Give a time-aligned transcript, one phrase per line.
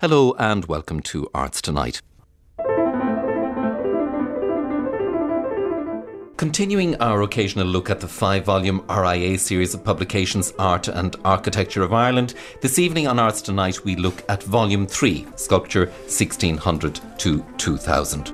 [0.00, 2.02] Hello and welcome to Arts Tonight.
[6.36, 11.82] Continuing our occasional look at the five volume RIA series of publications Art and Architecture
[11.82, 17.44] of Ireland, this evening on Arts Tonight we look at Volume 3, Sculpture 1600 to
[17.56, 18.32] 2000.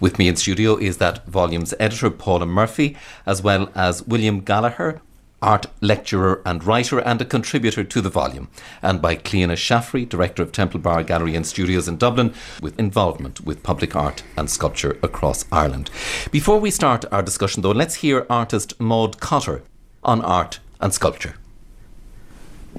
[0.00, 5.00] With me in studio is that volume's editor, Paula Murphy, as well as William Gallagher,
[5.42, 8.48] art lecturer and writer and a contributor to the volume,
[8.80, 13.40] and by Clíodhna Shaffrey, director of Temple Bar Gallery and Studios in Dublin, with involvement
[13.42, 15.90] with public art and sculpture across Ireland.
[16.30, 19.62] Before we start our discussion, though, let's hear artist Maud Cotter
[20.02, 21.34] on art and sculpture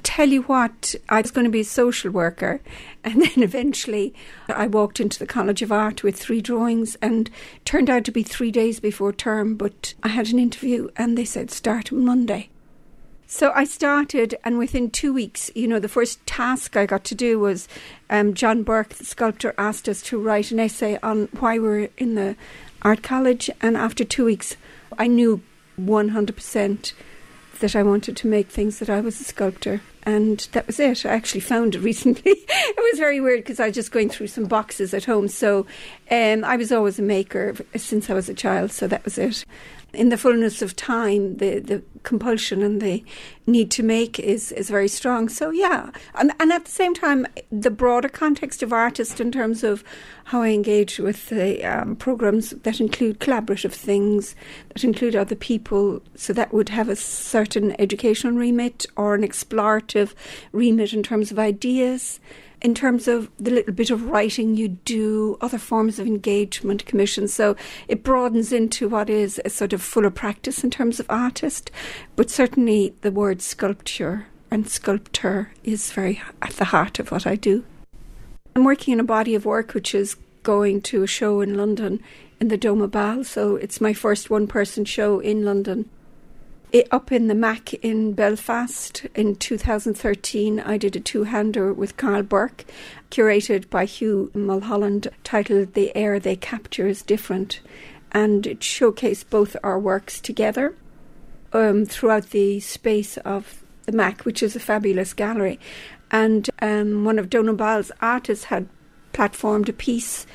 [0.03, 2.61] tell you what, I was going to be a social worker.
[3.05, 4.13] And then eventually
[4.47, 7.29] I walked into the College of Art with three drawings and
[7.65, 9.55] turned out to be three days before term.
[9.55, 12.47] But I had an interview and they said, start Monday.
[13.33, 17.15] So I started, and within two weeks, you know, the first task I got to
[17.15, 17.67] do was
[18.07, 22.13] um, John Burke, the sculptor, asked us to write an essay on why we're in
[22.13, 22.35] the
[22.83, 23.49] art college.
[23.59, 24.55] And after two weeks,
[24.99, 25.41] I knew
[25.81, 26.93] 100%
[27.57, 29.81] that I wanted to make things that I was a sculptor.
[30.03, 31.03] And that was it.
[31.03, 32.33] I actually found it recently.
[32.47, 35.27] it was very weird because I was just going through some boxes at home.
[35.27, 35.65] So
[36.11, 38.71] um, I was always a maker since I was a child.
[38.71, 39.43] So that was it
[39.93, 43.03] in the fullness of time, the, the compulsion and the
[43.45, 45.29] need to make is, is very strong.
[45.29, 45.91] So, yeah.
[46.15, 49.83] And, and at the same time, the broader context of artists in terms of
[50.25, 54.35] how I engage with the um, programs that include collaborative things,
[54.69, 56.01] that include other people.
[56.15, 60.13] So, that would have a certain educational remit or an explorative
[60.51, 62.19] remit in terms of ideas
[62.63, 67.33] in terms of the little bit of writing you do, other forms of engagement, commissions.
[67.33, 67.57] So
[67.89, 71.69] it broadens into what is a sort of fuller practice in terms of artist.
[72.15, 77.35] But certainly the word sculpture and sculptor is very at the heart of what I
[77.35, 77.65] do.
[78.55, 82.01] I'm working in a body of work which is going to a show in London
[82.39, 83.25] in the domobaal.
[83.25, 85.89] So it's my first one person show in London
[86.89, 92.23] up in the Mac in Belfast in 2013, I did a two hander with Carl
[92.23, 92.65] Burke,
[93.11, 97.59] curated by Hugh Mulholland, titled The Air They Capture is Different.
[98.11, 100.75] And it showcased both our works together
[101.51, 105.59] um, throughout the space of the Mac, which is a fabulous gallery.
[106.09, 107.53] And um, one of Dona
[108.01, 108.67] artists had
[109.13, 110.25] platformed a piece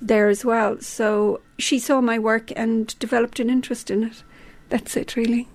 [0.00, 0.80] there as well.
[0.80, 4.22] So she saw my work and developed an interest in it.
[4.68, 5.48] That's it, really.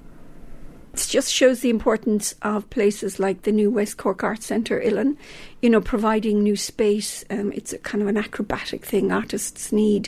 [0.96, 5.18] It just shows the importance of places like the new West Cork Art Centre, Uillinn,
[5.62, 7.26] you know, providing new space.
[7.30, 9.12] Um, it's a kind of an acrobatic thing.
[9.12, 10.08] Artists need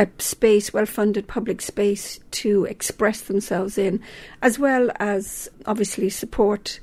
[0.00, 4.00] a space, well funded public space to express themselves in,
[4.42, 6.80] as well as obviously support.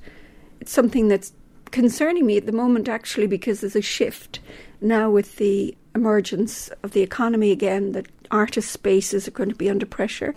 [0.61, 1.33] It's something that's
[1.71, 4.39] concerning me at the moment, actually, because there's a shift
[4.79, 9.69] now with the emergence of the economy again that artist spaces are going to be
[9.69, 10.33] under pressure.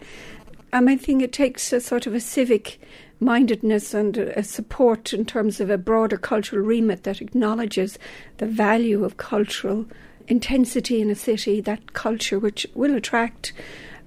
[0.77, 2.81] I think it takes a sort of a civic
[3.19, 7.99] mindedness and a support in terms of a broader cultural remit that acknowledges
[8.37, 9.87] the value of cultural
[10.29, 13.53] intensity in a city, that culture which will attract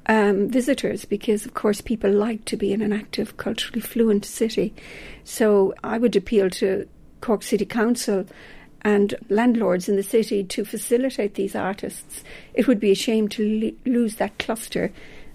[0.06, 4.74] um, visitors because, of course, people like to be in an active, culturally fluent city.
[5.24, 6.88] So I would appeal to
[7.22, 8.26] Cork City Council
[8.82, 12.24] and landlords in the city to facilitate these artists.
[12.54, 14.92] It would be a shame to le- lose that cluster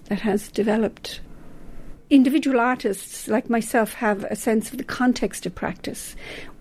[0.07, 1.21] that has developed.
[2.15, 6.15] Individual artists like myself have a sense of the context of practice.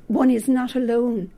[0.08, 1.30] One is not alone.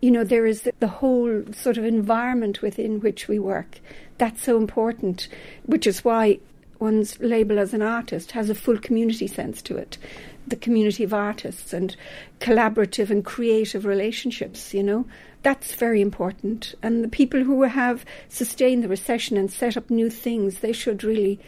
[0.00, 3.80] You know, there is the whole sort of environment within which we work.
[4.16, 5.28] That's so important,
[5.66, 6.38] which is why
[6.78, 9.98] one's label as an artist has a full community sense to it
[10.46, 11.96] the community of artists and
[12.40, 15.06] collaborative and creative relationships, you know.
[15.42, 16.74] That's very important.
[16.82, 21.04] And the people who have sustained the recession and set up new things, they should
[21.04, 21.38] really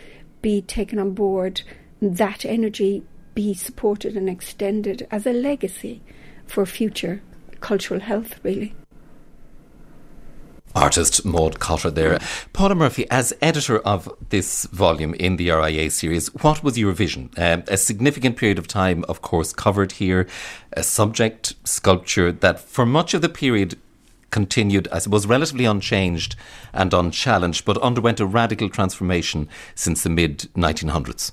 [0.43, 1.63] be taken on board.
[2.01, 3.03] That energy
[3.35, 6.03] be supported and extended as a legacy
[6.47, 7.23] for future
[7.61, 8.75] cultural health, really
[10.77, 12.19] artist Maud Cotter there.
[12.53, 17.31] Paula Murphy, as editor of this volume in the RIA series, what was your vision?
[17.37, 20.29] Um, a significant period of time, of course, covered here,
[20.75, 23.79] a subject, sculpture, that for much of the period
[24.31, 26.37] continued, I suppose, relatively unchanged
[26.73, 31.33] and unchallenged, but underwent a radical transformation since the mid 1900s.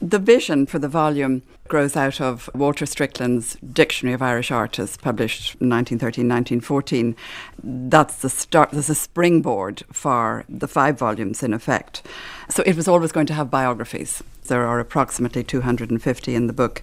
[0.00, 5.54] The vision for the volume grows out of Walter Strickland's Dictionary of Irish Artists, published
[5.60, 7.16] in 1913 1914.
[7.62, 12.02] That's the start, there's a springboard for the five volumes in effect.
[12.50, 14.22] So it was always going to have biographies.
[14.46, 16.82] There are approximately 250 in the book,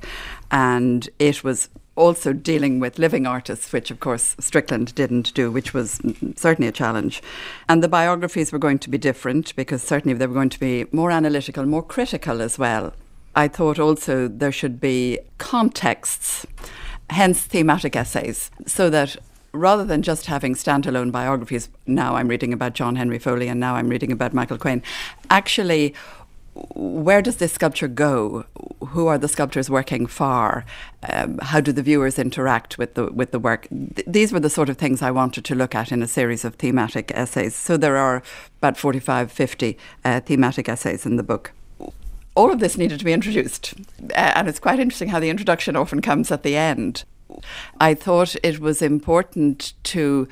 [0.50, 5.74] and it was also dealing with living artists, which of course Strickland didn't do, which
[5.74, 6.00] was
[6.36, 7.22] certainly a challenge.
[7.68, 10.86] And the biographies were going to be different because certainly they were going to be
[10.92, 12.94] more analytical, more critical as well.
[13.36, 16.46] I thought also there should be contexts,
[17.10, 19.16] hence thematic essays, so that
[19.54, 23.76] rather than just having standalone biographies, now I'm reading about John Henry Foley and now
[23.76, 24.82] I'm reading about Michael Quain,
[25.30, 25.94] actually
[26.54, 28.46] where does this sculpture go?
[28.90, 30.66] Who are the sculptors working for?
[31.10, 33.68] Um, how do the viewers interact with the with the work?
[33.70, 36.44] Th- these were the sort of things I wanted to look at in a series
[36.44, 37.56] of thematic essays.
[37.56, 38.22] So there are
[38.58, 41.54] about 45, 50 uh, thematic essays in the book.
[42.36, 45.76] All of this needed to be introduced, uh, and it's quite interesting how the introduction
[45.76, 47.04] often comes at the end.
[47.80, 50.28] I thought it was important to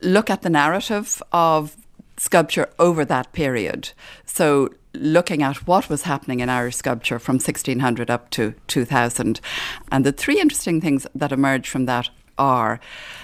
[0.00, 1.76] look at the narrative of
[2.16, 3.90] sculpture over that period.
[4.24, 9.40] So looking at what was happening in Irish sculpture from 1600 up to 2000.
[9.90, 12.80] And the three interesting things that emerge from that are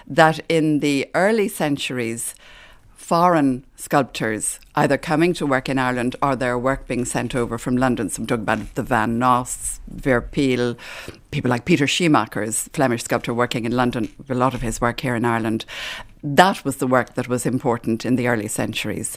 [0.07, 2.35] that in the early centuries,
[3.09, 7.77] foreign sculptors either coming to work in Ireland or their work being sent over from
[7.77, 8.11] London.
[8.11, 10.77] So I'm talking about the Van Nost, Vierpyl,
[11.31, 15.15] people like Peter Scheemakers, Flemish sculptor working in London, a lot of his work here
[15.15, 15.65] in Ireland.
[16.23, 19.17] That was the work that was important in the early centuries.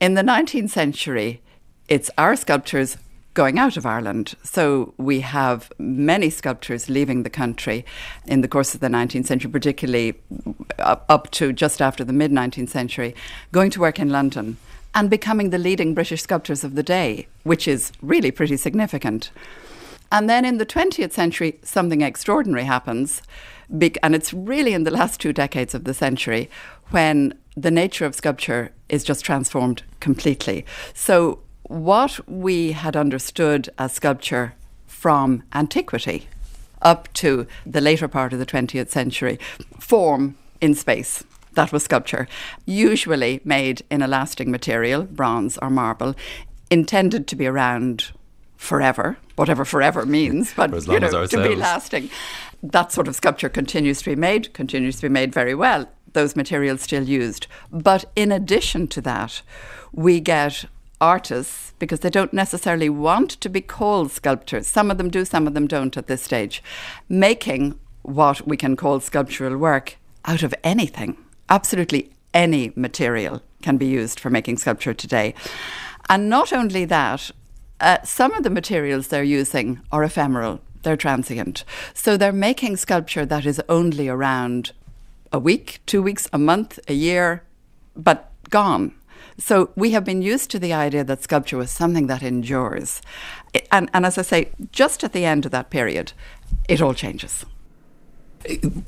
[0.00, 1.42] In the 19th century,
[1.88, 2.96] it's our sculptures
[3.34, 4.34] going out of Ireland.
[4.44, 7.84] So we have many sculptors leaving the country
[8.26, 10.14] in the course of the 19th century, particularly
[10.78, 13.14] up, to just after the mid 19th century,
[13.52, 14.56] going to work in London
[14.94, 19.32] and becoming the leading British sculptors of the day, which is really pretty significant.
[20.12, 23.20] And then in the 20th century, something extraordinary happens.
[24.02, 26.48] And it's really in the last two decades of the century
[26.90, 30.64] when the nature of sculpture is just transformed completely.
[30.92, 34.54] So what we had understood as sculpture
[34.86, 36.28] from antiquity
[36.82, 39.38] up to the later part of the 20th century
[39.80, 41.24] form in space.
[41.54, 42.28] That was sculpture,
[42.66, 46.14] usually made in a lasting material, bronze or marble,
[46.70, 48.10] intended to be around
[48.56, 52.10] forever, whatever forever means, but you know, to be lasting.
[52.62, 55.88] That sort of sculpture continues to be made, continues to be made very well.
[56.12, 57.46] Those materials still used.
[57.70, 59.42] But in addition to that,
[59.92, 60.64] we get
[61.04, 64.66] artists because they don't necessarily want to be called sculptors.
[64.66, 66.62] Some of them do, some of them don't at this stage.
[67.08, 71.16] Making what we can call sculptural work out of anything.
[71.48, 75.34] Absolutely any material can be used for making sculpture today.
[76.08, 77.30] And not only that,
[77.80, 81.64] uh, some of the materials they're using are ephemeral, they're transient.
[81.92, 84.72] So they're making sculpture that is only around
[85.32, 87.42] a week, two weeks, a month, a year,
[87.96, 88.94] but gone.
[89.38, 93.02] So we have been used to the idea that sculpture was something that endures.
[93.70, 96.12] And, and as I say, just at the end of that period,
[96.68, 97.44] it all changes.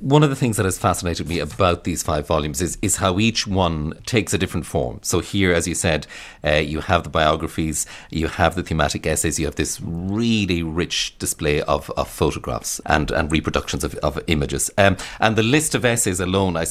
[0.00, 3.19] One of the things that has fascinated me about these five volumes is, is how
[3.19, 5.00] each one takes a different form.
[5.03, 6.06] So, here, as you said,
[6.44, 11.17] uh, you have the biographies, you have the thematic essays, you have this really rich
[11.19, 14.70] display of, of photographs and, and reproductions of, of images.
[14.76, 16.67] Um, and the list of essays alone, I,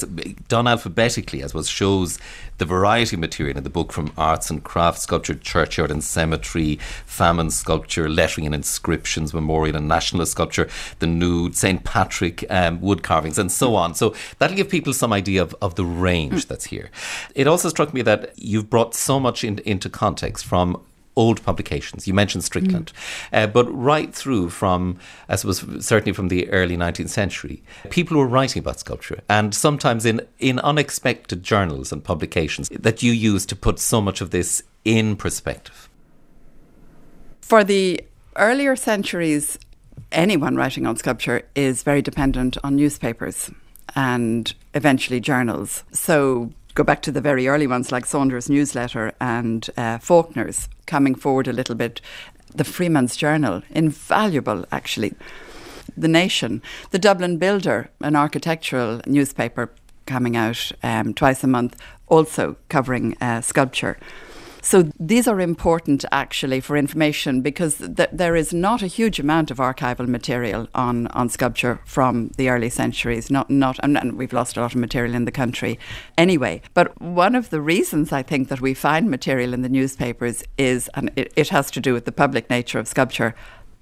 [0.48, 2.18] done alphabetically, as was shows
[2.58, 6.76] the variety of material in the book from arts and crafts, sculpture, churchyard and cemetery,
[7.04, 10.68] famine sculpture, lettering and inscriptions, memorial and nationalist sculpture,
[11.00, 11.84] the nude, St.
[11.84, 12.44] Patrick.
[12.50, 13.94] Um, wood carvings and so on.
[13.94, 16.48] So that'll give people some idea of, of the range mm.
[16.48, 16.90] that's here.
[17.34, 20.80] It also struck me that you've brought so much in, into context from
[21.16, 22.06] old publications.
[22.06, 23.42] You mentioned Strickland, mm.
[23.42, 28.26] uh, but right through from, I was certainly from the early 19th century, people were
[28.26, 33.56] writing about sculpture, and sometimes in in unexpected journals and publications that you use to
[33.56, 35.88] put so much of this in perspective.
[37.40, 38.02] For the
[38.36, 39.58] earlier centuries,
[40.12, 43.50] anyone writing on sculpture is very dependent on newspapers
[43.94, 45.84] and eventually journals.
[45.92, 51.14] So go back to the very early ones like Saunders' newsletter and uh, Faulkner's coming
[51.14, 52.00] forward a little bit.
[52.54, 55.14] The Freeman's Journal, invaluable actually.
[55.96, 59.70] The Nation, the Dublin Builder, an architectural newspaper
[60.04, 63.98] coming out um, twice a month, also covering uh, sculpture.
[64.66, 69.52] So these are important actually for information because th- there is not a huge amount
[69.52, 73.30] of archival material on, on sculpture from the early centuries.
[73.30, 75.78] Not, not, and we've lost a lot of material in the country
[76.18, 76.62] anyway.
[76.74, 80.90] But one of the reasons I think that we find material in the newspapers is,
[80.94, 83.36] and it, it has to do with the public nature of sculpture,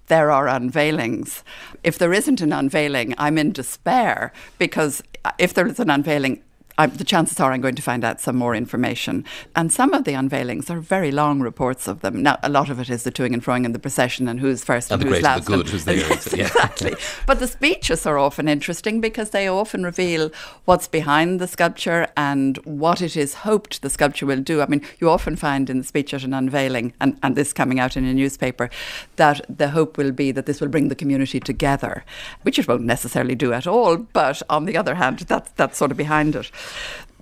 [0.09, 1.43] there are unveilings.
[1.83, 6.43] If there isn't an unveiling, I'm in despair because uh, if there is an unveiling,
[6.77, 9.25] I, the chances are I'm going to find out some more information.
[9.55, 12.23] And some of the unveilings are very long reports of them.
[12.23, 14.65] Now, a lot of it is the toing and froing and the procession and who's
[14.65, 15.45] first and, and who's last.
[15.45, 15.97] the good, who's there.
[15.97, 16.47] yes, yeah.
[16.47, 16.95] Exactly.
[17.27, 20.31] but the speeches are often interesting because they often reveal
[20.65, 24.61] what's behind the sculpture and what it is hoped the sculpture will do.
[24.61, 27.79] I mean, you often find in the speech at an unveiling, and, and this coming
[27.79, 28.69] out in a newspaper,
[29.17, 32.05] that the hope will be that this will bring the community together,
[32.43, 33.97] which it won't necessarily do at all.
[33.97, 36.51] But on the other hand, that's, that's sort of behind it.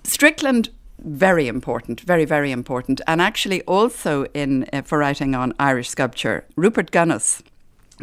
[0.03, 0.69] Strickland
[1.03, 3.01] very important, very, very important.
[3.07, 7.43] And actually, also in uh, for writing on Irish sculpture, Rupert Gunnis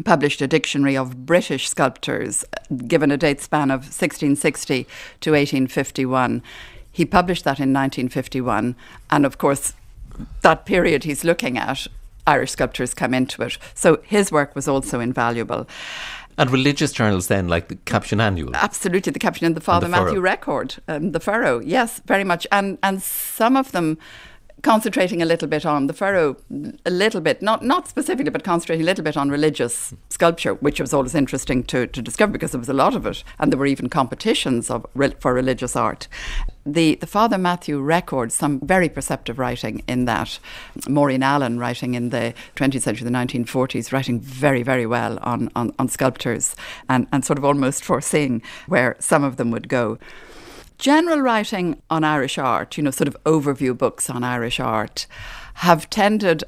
[0.04, 2.44] published a dictionary of British sculptors,
[2.87, 4.85] given a date span of 1660
[5.20, 6.42] to 1851.
[6.92, 8.76] He published that in 1951,
[9.11, 9.73] and of course,
[10.42, 11.87] that period he's looking at,
[12.26, 13.59] Irish sculptors come into it.
[13.75, 15.66] So his work was also invaluable.
[16.40, 18.56] And religious journals then, like the Capuchin Annual?
[18.56, 22.25] Absolutely, the Capuchin and the Father and the Mathew Record, um, the Furrow, yes, very
[22.25, 22.47] much.
[22.50, 23.99] And, and some of them
[24.62, 26.37] concentrating a little bit on the furrow,
[26.85, 30.81] a little bit, not not specifically, but concentrating a little bit on religious sculpture, which
[30.81, 33.59] was always interesting to, to discover because there was a lot of it, and there
[33.59, 34.87] were even competitions of
[35.21, 36.09] for religious art.
[36.67, 40.38] The the Father Mathew records some very perceptive writing in that.
[40.81, 45.75] Máirín Allen writing in the 20th century, the 1940s, writing very very well on on,
[45.79, 46.55] on sculptors
[46.88, 49.99] and and sort of almost foreseeing where some of them would go
[50.80, 55.06] general writing on Irish art, you know, sort of overview books on Irish art,
[55.54, 56.42] have tended,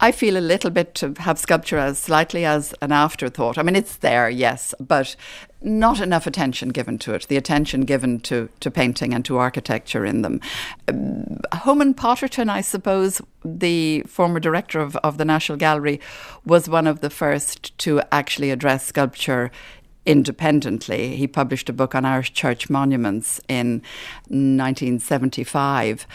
[0.00, 3.58] I feel, a little bit to have sculpture as slightly as an afterthought.
[3.58, 5.14] I mean, it's there, yes, but
[5.62, 10.06] not enough attention given to it, the attention given to, to painting and to architecture
[10.06, 10.40] in them.
[10.88, 16.00] Um, Homan Potterton, I suppose, the former director of, of the National Gallery,
[16.46, 19.50] was one of the first to actually address sculpture
[20.06, 21.16] independently.
[21.16, 23.82] He published a book on Irish church monuments in
[24.28, 26.06] 1975.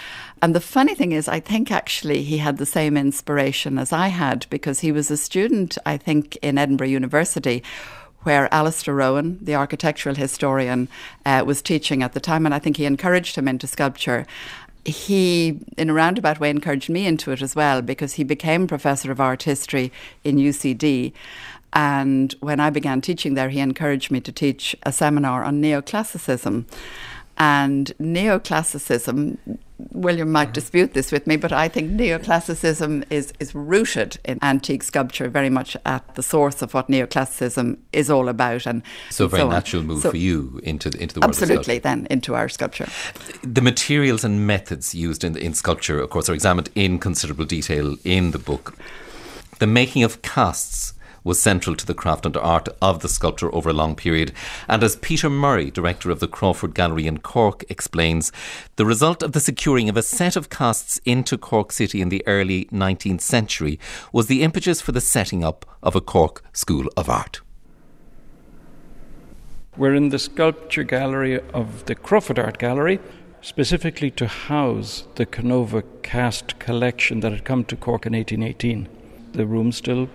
[0.42, 4.08] And the funny thing is, I think actually he had the same inspiration as I
[4.08, 7.63] had because he was a student, I think, in Edinburgh University
[8.25, 10.88] where Alistair Rowan, the architectural historian,
[11.27, 14.25] uh, was teaching at the time, and I think he encouraged him into sculpture.
[14.84, 19.12] He, in a roundabout way, encouraged me into it as well because he became professor
[19.12, 19.92] of art history
[20.24, 21.13] in UCD.
[21.75, 26.65] And when I began teaching there, he encouraged me to teach a seminar on neoclassicism.
[27.38, 29.38] And neoclassicism,
[29.91, 30.53] William might mm-hmm.
[30.53, 35.50] dispute this with me, but I think neoclassicism is, is rooted in antique sculpture, very
[35.50, 38.65] much at the source of what neoclassicism is all about.
[38.65, 41.32] And so, a very so natural move so for you into the, into the world
[41.32, 42.88] absolutely then into our sculpture.
[43.44, 47.98] The materials and methods used in in sculpture, of course, are examined in considerable detail
[48.05, 48.77] in the book.
[49.60, 50.94] The making of casts
[51.25, 54.32] was central to the craft and art of the sculptor over a long period.
[54.70, 58.32] And as Peter Murray, director of the Crawford Gallery in Cork, explains,
[58.77, 62.25] the result of the securing of a set of casts into Cork City in the
[62.25, 63.77] early 19th century
[64.13, 67.41] was the impetus for the setting up of a Cork School of Art.
[69.75, 73.00] We're in the sculpture gallery of the Crawford Art Gallery,
[73.41, 78.88] specifically to house the Canova cast collection that had come to Cork in 1818.
[79.34, 80.08] The room still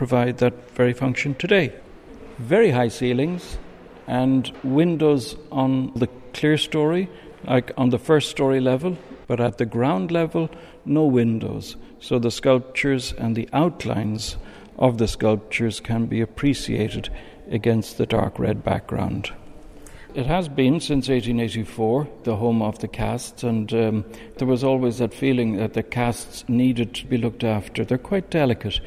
[0.00, 1.70] provide that very function today.
[2.38, 3.58] Very high ceilings
[4.06, 7.06] and windows on the clear story,
[7.44, 10.48] like on the first story level, but at the ground level,
[10.86, 11.76] no windows.
[11.98, 14.38] So the sculptures and the outlines
[14.78, 17.10] of the sculptures can be appreciated
[17.50, 19.30] against the dark red background.
[20.14, 24.04] It has been since 1884 the home of the casts, and um,
[24.38, 27.84] there was always that feeling that the casts needed to be looked after.
[27.84, 28.80] They're quite delicate.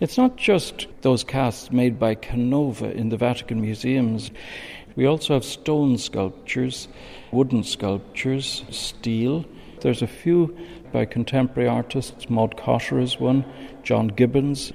[0.00, 4.30] It's not just those casts made by Canova in the Vatican museums.
[4.96, 6.88] We also have stone sculptures,
[7.32, 9.44] wooden sculptures, steel.
[9.82, 10.56] There's a few
[10.90, 12.30] by contemporary artists.
[12.30, 13.44] Maud Cotter is one,
[13.82, 14.72] John Gibbons.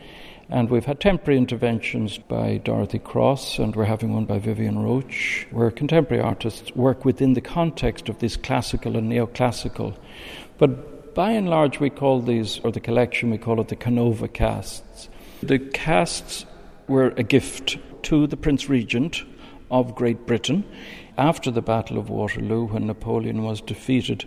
[0.50, 5.48] And we've had temporary interventions by Dorothy Cross, and we're having one by Vivienne Roche,
[5.50, 9.98] where contemporary artists work within the context of this classical and neoclassical.
[10.60, 14.28] But by and large, we call these, or the collection, we call it the Canova
[14.28, 15.10] casts.
[15.44, 16.46] The casts
[16.88, 19.24] were a gift to the Prince Regent
[19.70, 20.64] of Great Britain
[21.18, 24.26] after the Battle of Waterloo when Napoleon was defeated.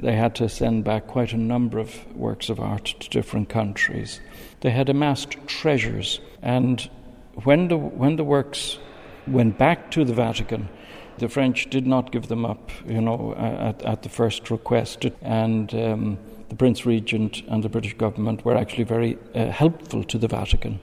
[0.00, 4.20] they had to send back quite a number of works of art to different countries.
[4.60, 6.88] They had amassed treasures, and
[7.44, 8.78] when the, when the works
[9.26, 10.68] went back to the Vatican,
[11.18, 15.72] the French did not give them up, you know, at, at the first request, and
[15.74, 16.18] um,
[16.54, 20.78] the Prince Regent and the British government were actually very uh, helpful to the Vatican.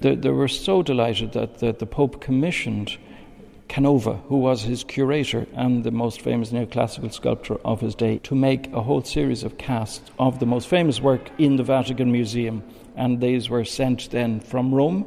[0.00, 2.98] They, they were so delighted that, that the Pope commissioned
[3.68, 8.34] Canova, who was his curator and the most famous neoclassical sculptor of his day, to
[8.34, 12.64] make a whole series of casts of the most famous work in the Vatican Museum.
[12.96, 15.06] And these were sent then from Rome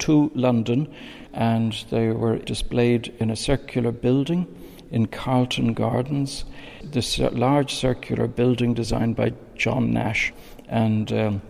[0.00, 0.94] to London,
[1.32, 4.46] and they were displayed in a circular building
[4.92, 6.44] in Carlton Gardens,
[6.92, 10.32] this large circular building designed by John Nash.
[10.68, 11.42] And um,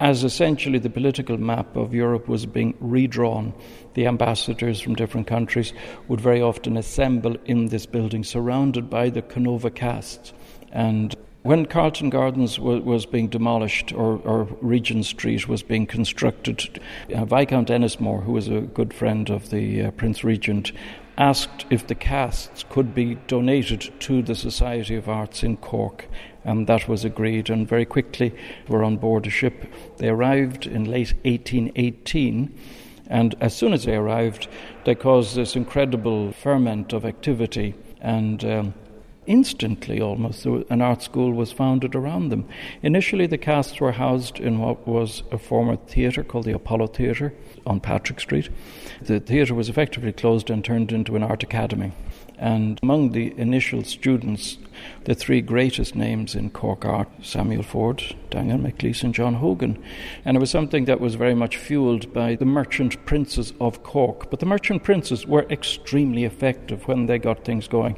[0.00, 3.54] as essentially the political map of Europe was being redrawn,
[3.94, 5.72] the ambassadors from different countries
[6.08, 10.32] would very often assemble in this building, surrounded by the Canova casts.
[10.72, 16.80] And when Carlton Gardens was, was being demolished, or, or, Regent Street was being constructed,
[17.14, 20.70] uh, Viscount Ennismore, who was a good friend of the uh, Prince Regent,
[21.18, 26.06] asked if the casts could be donated to the Society of Arts in Cork,
[26.44, 27.50] and that was agreed.
[27.50, 28.32] And very quickly,
[28.68, 29.66] were on board a ship.
[29.98, 32.56] They arrived in late 1818,
[33.08, 34.46] and as soon as they arrived,
[34.84, 38.44] they caused this incredible ferment of activity and.
[38.44, 38.74] Um,
[39.26, 42.48] instantly almost an art school was founded around them.
[42.82, 47.32] Initially, the casts were housed in what was a former theatre called the Apollo Theatre
[47.66, 48.48] on Patrick Street.
[49.00, 51.92] The theatre was effectively closed and turned into an art academy.
[52.38, 54.58] And among the initial students,
[55.04, 59.80] the three greatest names in Cork art Samuel Forde, Daniel Maclise, and John Hogan.
[60.24, 64.28] And it was something that was very much fueled by the merchant princes of Cork.
[64.28, 67.96] But the merchant princes were extremely effective when they got things going.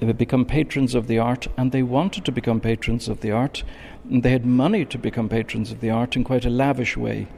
[0.00, 3.64] They become patrons of the art, and they wanted to become patrons of the art.
[4.10, 7.28] And they had money to become patrons of the art in quite a lavish way.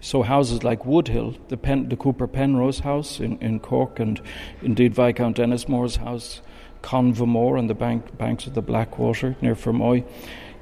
[0.00, 4.20] So houses like Woodhill, the, Pen, the Cooper Penrose house in, in Cork, and
[4.62, 6.40] indeed Viscount Ennismore's house,
[6.82, 10.04] Convamore on the bank, banks of the Blackwater near Fermoy,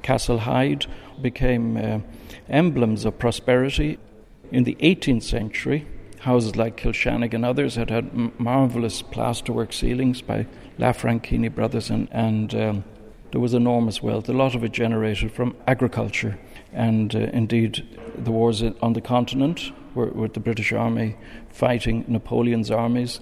[0.01, 0.85] Castle Hyde
[1.21, 1.99] became uh,
[2.49, 3.99] emblems of prosperity.
[4.51, 5.85] In the 18th century,
[6.19, 10.47] houses like Kilshannig and others had had m- marvellous plasterwork ceilings by
[10.77, 12.83] Lafranchini brothers, and, and um,
[13.31, 16.37] there was enormous wealth, a lot of it generated from agriculture.
[16.73, 17.85] And uh, indeed,
[18.17, 21.15] the wars on the continent, with the British Army
[21.49, 23.19] fighting Napoleon's armies,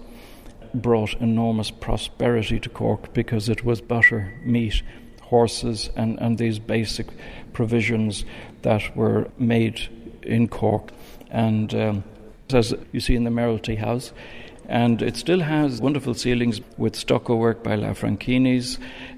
[0.74, 4.82] brought enormous prosperity to Cork because it was butter, meat,
[5.22, 7.08] horses, and, and these basic
[7.54, 8.26] provisions
[8.62, 9.89] that were made
[10.22, 10.91] in Cork.
[11.32, 12.04] And um,
[12.54, 14.12] as you see in the Mayoralty House,
[14.67, 18.78] and it still has wonderful ceilings with stucco work by Lafranchinis,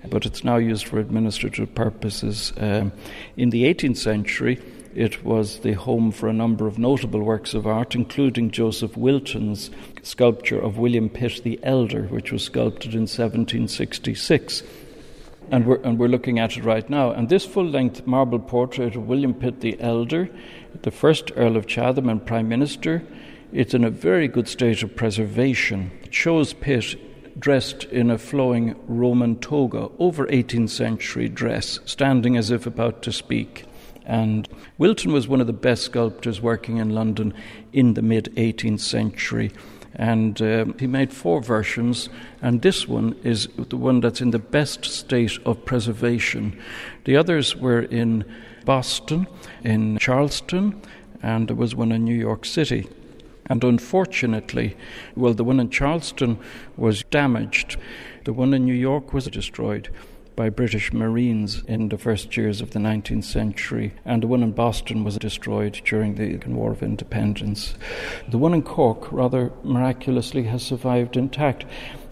[0.10, 2.54] but it's now used for administrative purposes.
[2.58, 2.92] Um,
[3.36, 4.60] in the 18th century,
[4.98, 9.70] it was the home for a number of notable works of art, including Joseph Wilton's
[10.02, 14.64] sculpture of William Pitt the Elder, which was sculpted in 1766.
[15.52, 17.12] And we're, and we're looking at it right now.
[17.12, 20.30] And this full length marble portrait of William Pitt the Elder,
[20.82, 23.04] the first Earl of Chatham and Prime Minister,
[23.54, 25.92] it's in a very good state of preservation.
[26.04, 32.52] It shows Pitt dressed in a flowing Roman toga, over 18th century dress, standing as
[32.52, 33.66] if about to speak.
[34.06, 37.34] And Wilton was one of the best sculptors working in London
[37.74, 39.52] in the mid 18th century.
[39.96, 42.10] And uh, he made four versions,
[42.42, 46.60] and this one is the one that's in the best state of preservation.
[47.06, 48.24] The others were in
[48.64, 49.28] Boston,
[49.64, 50.82] in Charleston,
[51.24, 52.88] and there was one in New York City.
[53.50, 54.76] And unfortunately,
[55.16, 56.38] well, the one in Charleston
[56.76, 57.78] was damaged.
[58.26, 59.90] The one in New York was destroyed
[60.38, 64.52] by British Marines in the first years of the 19th century, and the one in
[64.52, 67.74] Boston was destroyed during the War of Independence.
[68.30, 71.66] The one in Cork, rather miraculously, has survived intact.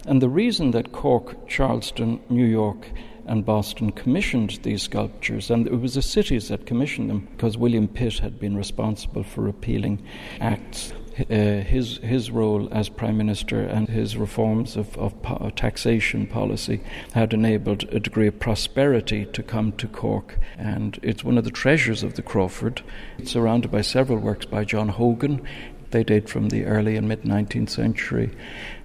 [0.06, 2.90] And the reason that Cork, Charleston, New York,
[3.26, 7.86] and Boston commissioned these sculptures, and it was the cities that commissioned them because William
[7.86, 10.02] Pitt had been responsible for repealing
[10.40, 16.26] acts uh, his his role as prime minister and his reforms of, of po- taxation
[16.26, 16.80] policy
[17.12, 21.50] had enabled a degree of prosperity to come to Cork, and it's one of the
[21.50, 22.82] treasures of the Crawford.
[23.18, 25.46] It's surrounded by several works by John Hogan.
[25.90, 28.30] They date from the early and mid 19th century.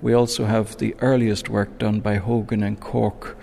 [0.01, 3.37] We also have the earliest work done by Hogan in Cork,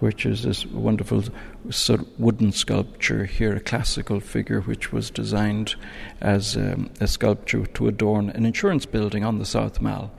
[0.00, 1.24] which is this wonderful
[1.70, 5.74] sort of wooden sculpture here, a classical figure which was designed
[6.20, 10.10] as um, a sculpture to adorn an insurance building on the South Mall.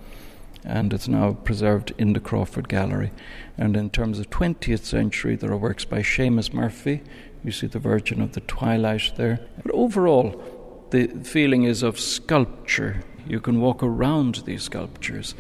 [0.64, 3.12] and it's now preserved in the Crawford Gallery.
[3.56, 7.04] And in terms of 20th century, there are works by Seamus Murphy.
[7.44, 9.40] You see the Virgin of the Twilight there.
[9.62, 13.04] But overall, the feeling is of sculpture.
[13.28, 15.36] You can walk around these sculptures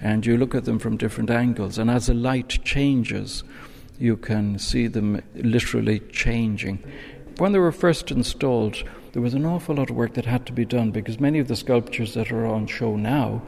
[0.00, 3.44] and you look at them from different angles, and as the light changes,
[4.00, 6.82] you can see them literally changing.
[7.36, 8.82] When they were first installed,
[9.12, 11.48] there was an awful lot of work that had to be done because many of
[11.48, 13.42] the sculptures that are on show now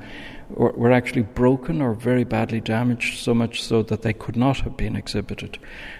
[0.51, 4.59] were, were actually broken or very badly damaged, so much so that they could not
[4.61, 5.59] have been exhibited.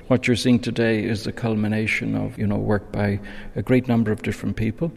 [0.09, 3.21] What you're seeing today is the culmination of you know work by
[3.57, 4.93] a great number of different people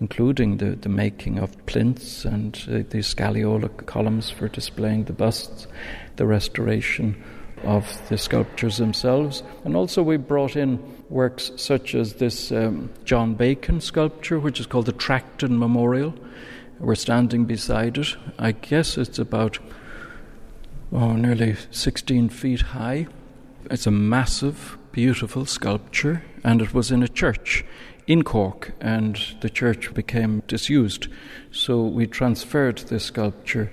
[0.00, 5.66] including the, the making of plinths and uh, the scagliola columns for displaying the busts,
[6.16, 7.22] the restoration
[7.64, 9.42] of the sculptures themselves.
[9.64, 14.66] And also, we brought in works such as this um, John Bacon sculpture, which is
[14.66, 16.14] called the Tracton Memorial.
[16.78, 18.16] We're standing beside it.
[18.38, 19.58] I guess it's about
[20.92, 23.06] oh, nearly 16 feet high.
[23.70, 27.64] It's a massive, beautiful sculpture, and it was in a church
[28.06, 31.08] in Cork, and the church became disused.
[31.52, 33.70] So we transferred this sculpture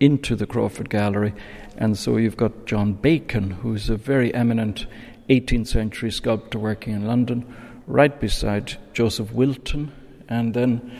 [0.00, 1.34] into the Crawford Gallery
[1.76, 4.86] and so you've got John Bacon, who's a very eminent
[5.28, 7.44] 18th century sculptor working in London,
[7.86, 9.92] right beside Joseph Wilton.
[10.28, 10.92] And then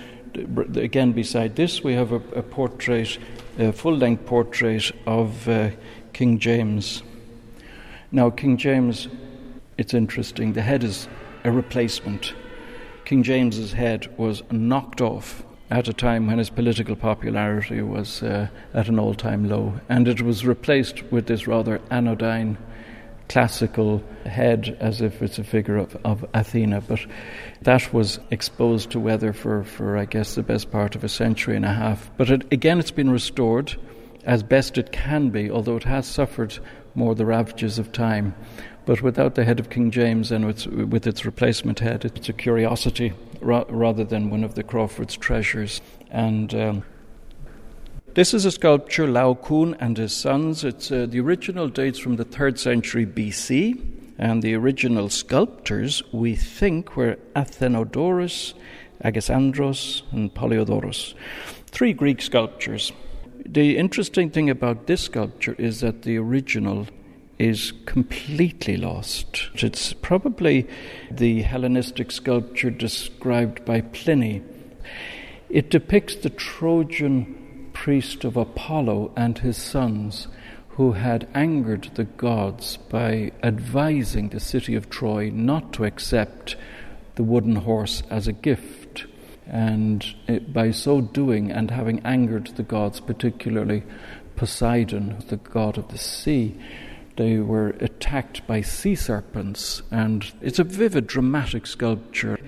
[0.76, 3.18] again beside this, we have a, a portrait,
[3.58, 5.70] a full length portrait of uh,
[6.12, 7.02] King James.
[8.12, 9.08] Now, King James,
[9.78, 11.08] it's interesting, the head is
[11.44, 12.34] a replacement.
[13.04, 18.48] King James's head was knocked off at a time when his political popularity was uh,
[18.74, 19.74] at an all time low.
[19.88, 22.56] And it was replaced with this rather anodyne
[23.28, 26.80] classical head as if it's a figure of, of Athena.
[26.82, 27.00] But
[27.62, 31.56] that was exposed to weather for, for, I guess, the best part of a century
[31.56, 32.10] and a half.
[32.16, 33.74] But it, again, it's been restored
[34.24, 36.58] as best it can be, although it has suffered
[36.94, 38.34] more the ravages of time.
[38.86, 42.32] But without the head of King James and with, with its replacement head, it's a
[42.32, 45.80] curiosity ra- rather than one of the Crawford's treasures.
[46.08, 46.84] And um,
[48.14, 50.62] this is a sculpture, Laocoon and his sons.
[50.62, 53.84] It's uh, the original dates from the third century BC,
[54.18, 58.54] and the original sculptors we think were Athenodorus,
[59.04, 61.14] Agesandros, and Polyodoros.
[61.66, 62.92] Three Greek sculptures.
[63.44, 66.86] The interesting thing about this sculpture is that the original
[67.38, 69.50] is completely lost.
[69.54, 70.66] It's probably
[71.10, 74.42] the Hellenistic sculpture described by Pliny.
[75.48, 80.28] It depicts the Trojan priest of Apollo and his sons
[80.70, 86.56] who had angered the gods by advising the city of Troy not to accept
[87.14, 89.06] the wooden horse as a gift.
[89.46, 93.84] And it, by so doing and having angered the gods, particularly
[94.36, 96.58] Poseidon, the god of the sea,
[97.16, 102.38] they were attacked by sea serpents, and it's a vivid, dramatic sculpture.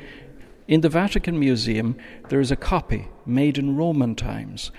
[0.66, 1.96] In the Vatican Museum,
[2.28, 4.70] there is a copy made in Roman times,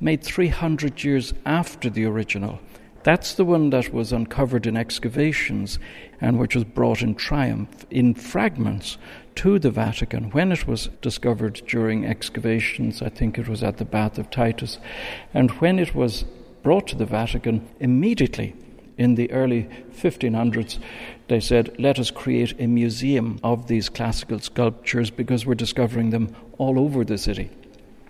[0.00, 2.58] made 300 years after the original.
[3.04, 5.78] That's the one that was uncovered in excavations
[6.20, 8.98] and which was brought in triumph in fragments
[9.36, 13.02] to the Vatican when it was discovered during excavations.
[13.02, 14.78] I think it was at the Bath of Titus.
[15.32, 16.24] And when it was
[16.64, 18.56] brought to the Vatican, immediately
[18.98, 20.78] in the early 1500s,
[21.28, 26.34] they said, let us create a museum of these classical sculptures because we're discovering them
[26.58, 27.50] all over the city.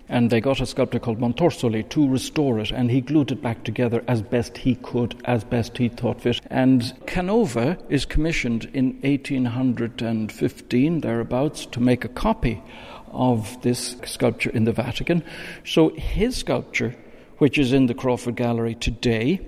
[0.09, 3.65] And they got a sculptor called Montorsoli to restore it, and he glued it back
[3.65, 6.39] together as best he could, as best he thought fit.
[6.47, 12.63] And Canova is commissioned in 1815, thereabouts, to make a copy
[13.11, 15.23] of this sculpture in the Vatican.
[15.65, 16.95] So his sculpture,
[17.39, 19.41] which is in the Crawford Gallery today,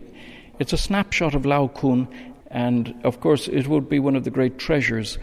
[0.59, 2.07] it's a snapshot of Laocoon,
[2.47, 5.17] and of course, it would be one of the great treasures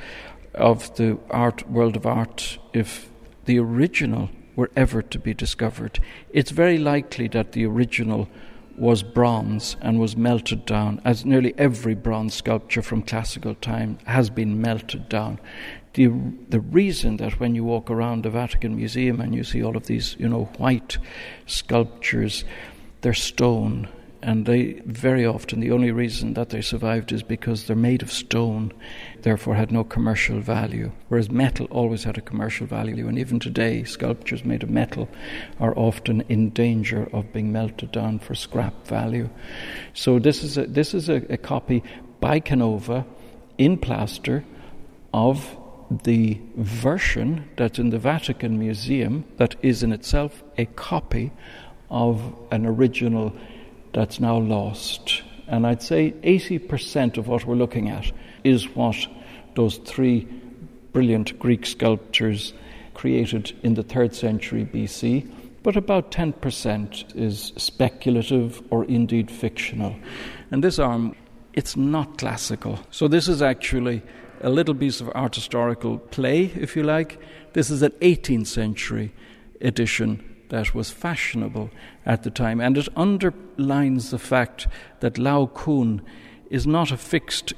[0.55, 3.11] of the art world of art if
[3.44, 6.01] the original were ever to be discovered.
[6.31, 8.29] It's very likely that the original
[8.77, 14.31] was bronze and was melted down, as nearly every bronze sculpture from classical time has
[14.31, 15.38] been melted down.
[15.94, 16.09] The,
[16.49, 19.87] the reason that when you walk around the Vatican Museum and you see all of
[19.87, 20.99] these, you know, white
[21.46, 22.44] sculptures,
[23.01, 23.88] they're stone
[24.26, 28.10] and they very often the only reason that they survived is because they're made of
[28.10, 28.72] stone,
[29.22, 30.90] therefore had no commercial value.
[31.06, 35.08] Whereas metal always had a commercial value, and even today, sculptures made of metal
[35.60, 39.30] are often in danger of being melted down for scrap value.
[39.94, 41.84] So this is a, this is a, a copy
[42.18, 43.06] by Canova
[43.58, 44.44] in plaster
[45.14, 45.56] of
[46.02, 51.30] the version that's in the Vatican Museum that is in itself a copy
[51.90, 53.32] of an original
[53.96, 55.22] that's now lost.
[55.48, 58.12] And I'd say 80% of what we're looking at
[58.44, 58.94] is what
[59.54, 60.28] those three
[60.92, 62.52] brilliant Greek sculptures
[62.92, 65.26] created in the third century BC,
[65.62, 69.96] but about 10% is speculative or indeed fictional.
[70.50, 71.16] And this arm,
[71.54, 72.78] it's not classical.
[72.90, 74.02] So this is actually
[74.42, 77.18] a little piece of art historical play, if you like.
[77.54, 79.14] This is an 18th century
[79.62, 81.70] edition that was fashionable
[82.04, 84.66] at the time, and it underlines the fact
[85.00, 86.00] that Laocoon
[86.50, 87.52] is not a fixed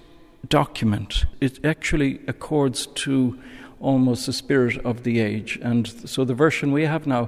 [0.48, 1.24] document.
[1.40, 3.38] It actually accords to
[3.80, 5.58] almost the spirit of the age.
[5.62, 7.24] And so the version we have now,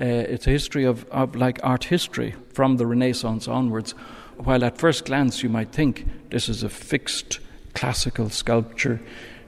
[0.00, 3.92] uh, it's a history of, of like art history from the Renaissance onwards.
[4.36, 7.38] While at first glance you might think this is a fixed
[7.74, 9.00] classical sculpture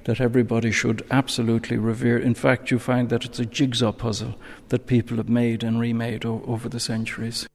[0.04, 2.18] that everybody should absolutely revere.
[2.18, 4.34] In fact, you find that it's a jigsaw puzzle
[4.68, 7.46] that people have made and remade o- over the centuries.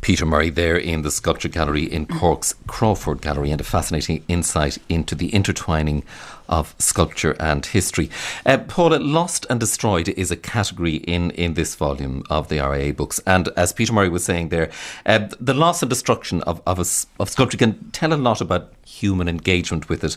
[0.00, 4.78] Peter Murray there in the Sculpture Gallery in Cork's Crawford Gallery and a fascinating insight
[4.88, 6.04] into the intertwining
[6.48, 8.08] of sculpture and history.
[8.46, 12.94] Uh, Paula, Lost and Destroyed is a category in, in this volume of the RIA
[12.94, 13.20] books.
[13.26, 14.70] And as Peter Murray was saying there,
[15.04, 16.86] uh, the loss and destruction of, of, a,
[17.20, 20.16] of sculpture can tell a lot about human engagement with it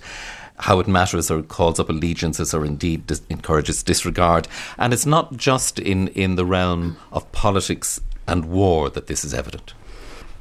[0.61, 4.47] how it matters or calls up allegiances or indeed dis- encourages disregard.
[4.77, 9.33] And it's not just in, in the realm of politics and war that this is
[9.33, 9.73] evident.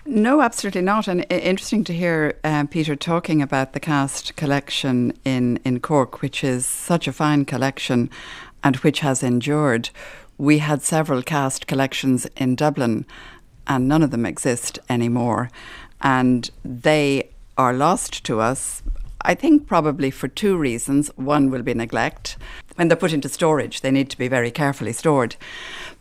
[0.04, 1.08] No, absolutely not.
[1.08, 6.44] And interesting to hear um, Peter talking about the cast collection in, in Cork, which
[6.44, 8.10] is such a fine collection
[8.62, 9.88] and which has endured.
[10.36, 13.06] We had several cast collections in Dublin,
[13.66, 15.50] and none of them exist anymore.
[16.02, 18.82] And they are lost to us
[19.22, 21.10] I think probably for two reasons.
[21.16, 22.36] One will be neglect.
[22.76, 25.36] When they're put into storage, they need to be very carefully stored.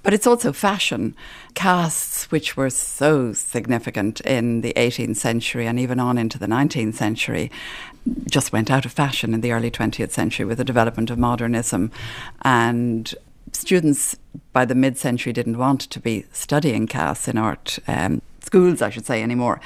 [0.03, 1.15] But it's also fashion.
[1.53, 6.95] Casts, which were so significant in the 18th century and even on into the 19th
[6.95, 7.51] century,
[8.29, 11.91] just went out of fashion in the early 20th century with the development of modernism.
[12.43, 13.13] And
[13.51, 14.15] students
[14.53, 18.89] by the mid century didn't want to be studying casts in art um, schools, I
[18.89, 19.59] should say, anymore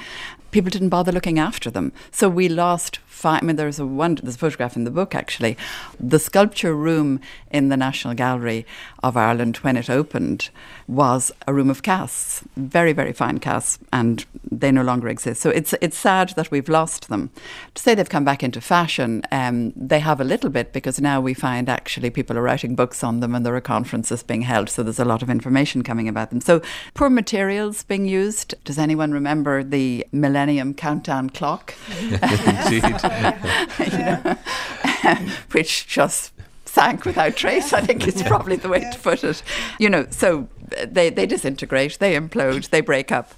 [0.54, 1.92] people didn't bother looking after them.
[2.12, 4.16] So we lost I mean, there's a one.
[4.16, 5.56] There's a photograph in the book actually.
[6.00, 8.66] The sculpture room in the National Gallery
[9.02, 10.50] of Ireland when it opened
[10.86, 15.40] was a room of casts, very very fine casts, and they no longer exist.
[15.40, 17.30] So it's it's sad that we've lost them.
[17.74, 21.20] To say they've come back into fashion, um, they have a little bit because now
[21.20, 24.68] we find actually people are writing books on them and there are conferences being held.
[24.68, 26.40] So there's a lot of information coming about them.
[26.40, 26.60] So
[26.94, 28.54] poor materials being used.
[28.64, 31.74] Does anyone remember the Millennium Countdown clock?
[32.00, 32.82] Indeed.
[33.22, 34.36] Know,
[35.52, 36.32] which just
[36.64, 39.42] sank without trace, I think is probably the way to put it.
[39.78, 40.48] You know, so
[40.78, 43.34] uh, they, they disintegrate, they implode, they break up.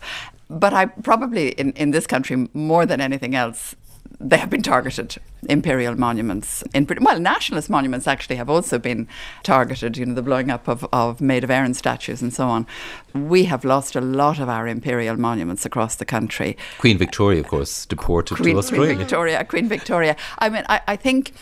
[0.48, 3.74] But I probably, in, in this country, more than anything else,
[4.18, 5.16] they have been targeted.
[5.48, 9.06] Imperial monuments, in well, nationalist monuments actually have also been
[9.42, 9.96] targeted.
[9.96, 12.66] You know, the blowing up of, of Maid of Erin statues and so on.
[13.14, 16.56] We have lost a lot of our imperial monuments across the country.
[16.78, 18.88] Queen Victoria, of course, deported Queen, to Australia.
[18.88, 20.16] Queen Victoria, Queen Victoria.
[20.38, 21.32] I mean, I, I think.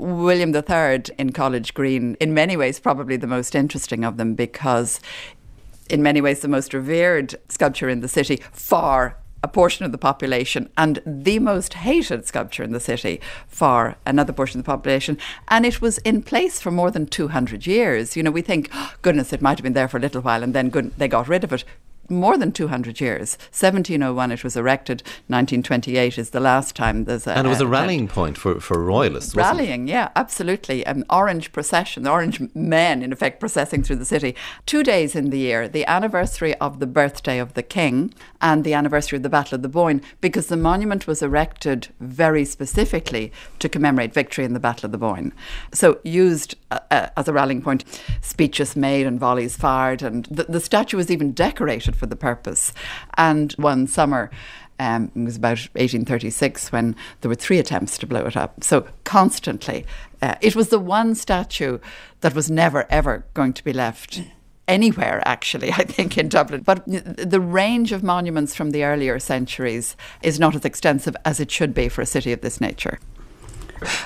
[0.00, 5.00] William III in College Green, in many ways, probably the most interesting of them because,
[5.90, 9.16] in many ways, the most revered sculpture in the city for
[9.48, 14.32] a portion of the population and the most hated sculpture in the city for another
[14.32, 15.16] portion of the population.
[15.48, 18.14] And it was in place for more than 200 years.
[18.14, 20.42] You know, we think, oh, goodness, it might have been there for a little while
[20.42, 21.64] and then good, they got rid of it
[22.08, 23.36] more than 200 years.
[23.50, 27.36] 1701 it was erected, 1928 is the last time there's a.
[27.36, 30.84] And it was a, a rallying point for, for royalists, Rallying, yeah, absolutely.
[30.86, 34.34] An orange procession, the orange men, in effect, processing through the city.
[34.66, 38.74] Two days in the year, the anniversary of the birthday of the king and the
[38.74, 43.68] anniversary of the Battle of the Boyne, because the monument was erected very specifically to
[43.68, 45.32] commemorate victory in the Battle of the Boyne.
[45.72, 47.84] So used uh, uh, as a rallying point,
[48.20, 52.72] speeches made and volleys fired, and the, the statue was even decorated for the purpose.
[53.16, 54.30] And one summer,
[54.78, 58.62] um, it was about 1836 when there were three attempts to blow it up.
[58.62, 59.84] So constantly,
[60.22, 61.78] uh, it was the one statue
[62.20, 64.22] that was never ever going to be left
[64.68, 66.62] anywhere, actually, I think, in Dublin.
[66.62, 71.50] But the range of monuments from the earlier centuries is not as extensive as it
[71.50, 72.98] should be for a city of this nature.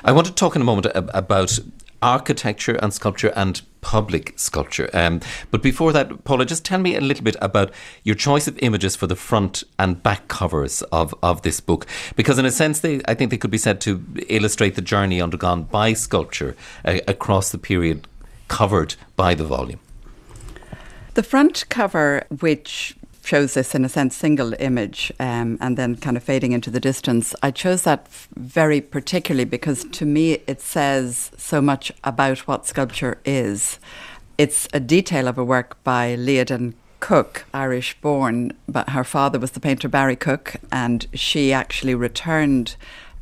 [0.05, 1.59] I want to talk in a moment about
[2.03, 4.89] architecture and sculpture and public sculpture.
[4.93, 7.73] Um, but before that, Paula, just tell me a little bit about
[8.05, 11.87] your choice of images for the front and back covers of, of this book.
[12.17, 15.21] Because, in a sense, they, I think they could be said to illustrate the journey
[15.21, 18.07] undergone by sculpture uh, across the period
[18.49, 19.81] covered by the volume.
[21.15, 26.17] The front cover, which shows this in a sense single image um, and then kind
[26.17, 27.35] of fading into the distance.
[27.43, 33.19] I chose that very particularly because to me it says so much about what sculpture
[33.25, 33.79] is.
[34.39, 39.53] It's a detail of a work by Liadin Cooke, Irish born, but her father was
[39.53, 42.77] the painter Barrie Cooke, and she actually returned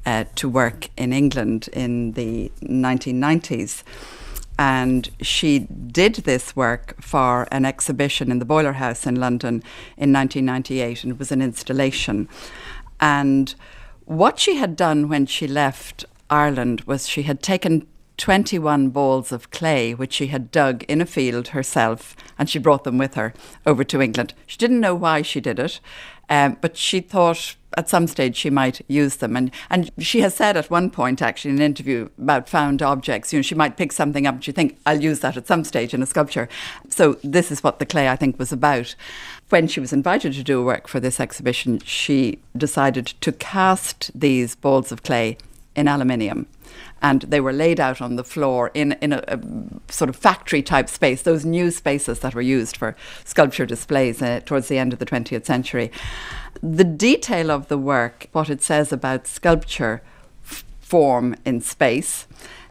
[0.06, 3.82] uh, to work in England in the 1990s
[4.61, 9.62] and she did this work for an exhibition in the Boiler House in London
[9.96, 12.29] in 1998, and it was an installation.
[13.01, 13.55] And
[14.05, 17.87] what she had done when she left Ireland was she had taken
[18.18, 22.85] 21 balls of clay, which she had dug in a field herself, and she brought
[22.85, 23.33] them with her
[23.64, 24.35] over to England.
[24.46, 25.81] She didn't know why she did it,
[26.30, 29.36] um, but she thought at some stage she might use them.
[29.36, 33.32] And, and she has said at one point, actually, in an interview about found objects,
[33.32, 35.64] you know, she might pick something up and she think, I'll use that at some
[35.64, 36.48] stage in a sculpture.
[36.88, 38.94] So this is what the clay, I think, was about.
[39.50, 44.54] When she was invited to do work for this exhibition, she decided to cast these
[44.54, 45.36] balls of clay
[45.74, 46.46] in aluminium
[47.02, 49.40] and they were laid out on the floor in, in a, a,
[49.90, 54.40] sort of factory type space, those new spaces that were used for sculpture displays uh,
[54.44, 55.90] towards the end of the 20th century.
[56.62, 60.02] The detail of the work, what it says about sculpture,
[60.44, 62.26] f- form in space,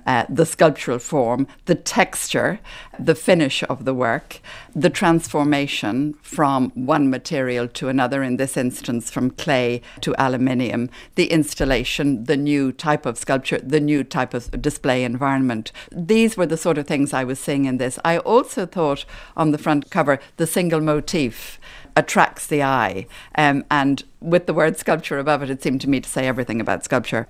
[0.05, 2.59] uh, the sculptural form, the texture,
[2.99, 4.39] the finish of the work,
[4.75, 11.31] the transformation from one material to another, in this instance from clay to aluminium, the
[11.31, 15.71] installation, the new type of sculpture, the new type of display environment.
[15.91, 17.99] These were the sort of things I was seeing in this.
[18.03, 21.59] I also thought on the front cover, the single motif
[21.95, 23.05] attracts the eye.
[23.35, 26.62] Um, and with the word sculpture above it, it seemed to me to say everything
[26.62, 27.27] about sculpture.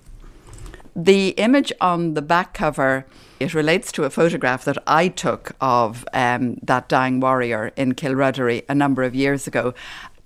[0.96, 3.06] The image on the back cover
[3.40, 8.66] it relates to a photograph that I took of um, that dying warrior in Kilruddery
[8.68, 9.74] a number of years ago.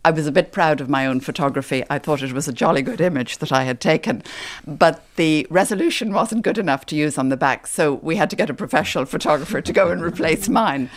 [0.05, 1.83] I was a bit proud of my own photography.
[1.89, 4.21] I thought it was a jolly good image that I had taken,
[4.67, 8.35] but the resolution wasn't good enough to use on the back, so we had to
[8.35, 10.89] get a professional photographer to go and replace mine.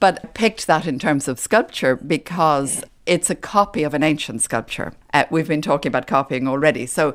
[0.00, 4.94] But picked that in terms of sculpture because it's a copy of an ancient sculpture.
[5.12, 7.14] Uh, we've been talking about copying already, so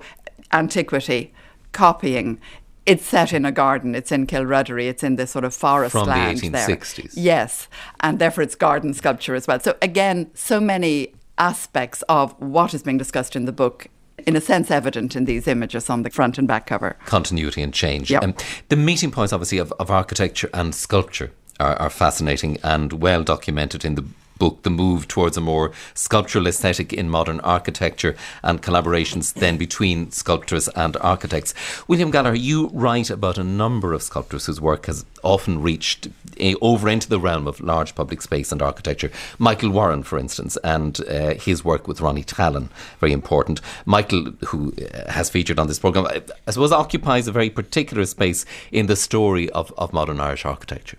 [0.51, 1.33] antiquity
[1.71, 2.39] copying.
[2.85, 3.93] It's set in a garden.
[3.93, 4.89] It's in Kilruddery.
[4.89, 7.13] It's in this sort of forest From land the 1860s.
[7.13, 7.23] there.
[7.23, 7.67] Yes,
[7.99, 9.59] and therefore it's garden sculpture as well.
[9.59, 13.87] So again, so many aspects of what is being discussed in the book
[14.27, 16.97] in a sense evident in these images on the front and back cover.
[17.05, 18.11] Continuity and change.
[18.11, 18.23] Yep.
[18.23, 18.33] Um,
[18.67, 23.85] the meeting points, obviously, of, of architecture and sculpture are, are fascinating and well documented
[23.85, 24.05] in the
[24.39, 30.11] book, the move towards a more sculptural aesthetic in modern architecture and collaborations then between
[30.11, 31.53] sculptors and architects.
[31.87, 36.07] William Gallagher, you write about a number of sculptors whose work has often reached
[36.39, 39.11] a, over into the realm of large public space and architecture.
[39.37, 43.61] Michael Warren, for instance, and uh, his work with Ronnie Tallon, very important.
[43.85, 48.05] Michael, who uh, has featured on this programme, I, I suppose occupies a very particular
[48.05, 50.97] space in the story of, of modern Irish architecture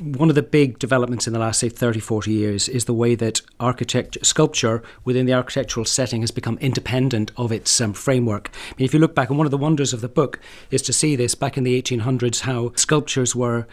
[0.00, 3.14] one of the big developments in the last, say, 30, 40 years is the way
[3.16, 8.50] that architect- sculpture within the architectural setting has become independent of its um, framework.
[8.70, 10.38] I mean, if you look back, and one of the wonders of the book
[10.70, 13.66] is to see this back in the 1800s, how sculptures were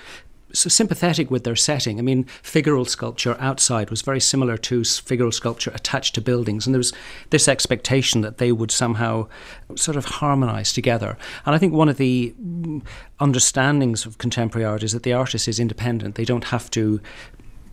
[0.54, 2.00] so sympathetic with their setting.
[2.00, 6.74] I mean, figural sculpture outside was very similar to figural sculpture attached to buildings, and
[6.74, 6.94] there was
[7.30, 9.28] this expectation that they would somehow
[9.76, 11.18] sort of harmonize together.
[11.46, 12.34] And I think one of the
[13.20, 17.02] understandings of contemporary art is that the artist is independent; they don't have to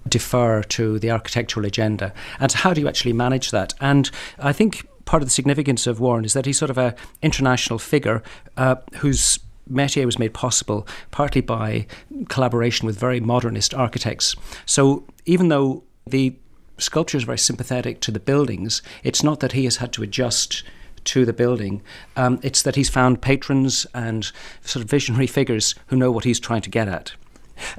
[0.08, 2.12] defer to the architectural agenda.
[2.40, 3.74] And how do you actually manage that?
[3.80, 6.94] And I think part of the significance of Warren is that he's sort of an
[7.22, 8.22] international figure
[8.56, 11.86] uh, whose Metier was made possible partly by
[12.28, 14.36] collaboration with very modernist architects.
[14.66, 16.34] So even though the
[16.78, 20.62] sculpture is very sympathetic to the buildings, it's not that he has had to adjust
[21.04, 21.82] to the building.
[22.16, 24.30] Um, it's that he's found patrons and
[24.62, 27.12] sort of visionary figures who know what he's trying to get at.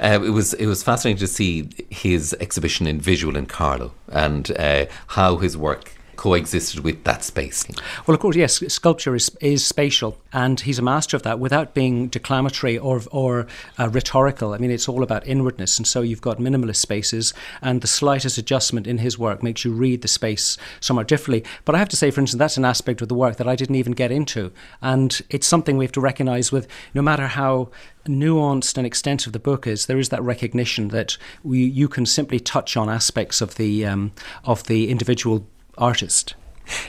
[0.02, 4.52] Uh, it was it was fascinating to see his exhibition in visual in Carlow and
[4.58, 5.92] uh, how his work
[6.24, 7.68] coexisted with that space.
[8.08, 11.74] Well, of course, yes, sculpture is, is spatial, and he's a master of that without
[11.74, 13.46] being declamatory or, or
[13.78, 14.54] uh, rhetorical.
[14.54, 18.38] I mean, it's all about inwardness, and so you've got minimalist spaces, and the slightest
[18.38, 21.44] adjustment in his work makes you read the space somewhat differently.
[21.66, 23.58] But I have to say, for instance, that's an aspect of the work that I
[23.58, 27.70] didn't even get into, and it's something we have to recognise with no matter how
[28.08, 32.40] nuanced and extensive the book is, there is that recognition that we, you can simply
[32.40, 34.14] touch on aspects of the um,
[34.46, 35.46] of the individual
[35.78, 36.36] artist.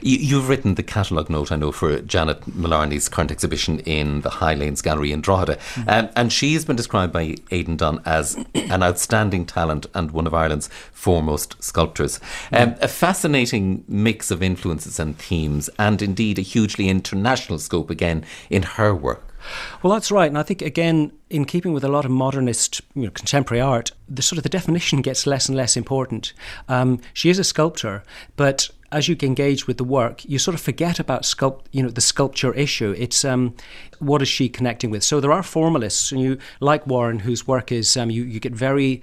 [0.01, 4.31] You, have written the catalogue note, I know, for Janet Mullarney's current exhibition in the
[4.31, 5.57] High Lanes Gallery in Drogheda.
[5.57, 5.91] Mm-hmm.
[5.91, 10.35] Um, and she's been described by Aidan Dunne as an outstanding talent and one of
[10.35, 12.21] Ireland's foremost sculptors.
[12.53, 18.25] Um, a fascinating mix of influences and themes, and indeed a hugely international scope again
[18.51, 19.34] in her work.
[19.83, 23.03] Well, that's right, and I think again, in keeping with a lot of modernist, you
[23.03, 26.33] know, contemporary art, the sort of the definition gets less and less important.
[26.69, 28.03] Um, she is a sculptor,
[28.37, 31.91] but as you engage with the work, you sort of forget about sculpt, you know,
[31.91, 32.95] the sculpture issue.
[32.97, 33.57] It's um,
[33.99, 35.03] what is she connecting with?
[35.03, 38.53] So there are formalists, and you like Warren, whose work is um, you you get
[38.53, 39.03] very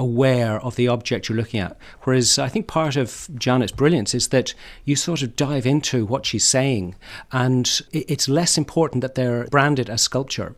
[0.00, 1.76] aware of the object you're looking at.
[2.02, 6.24] Whereas I think part of Janet's brilliance is that you sort of dive into what
[6.24, 6.94] she's saying,
[7.30, 10.56] and it's less important that they're branded as sculpture.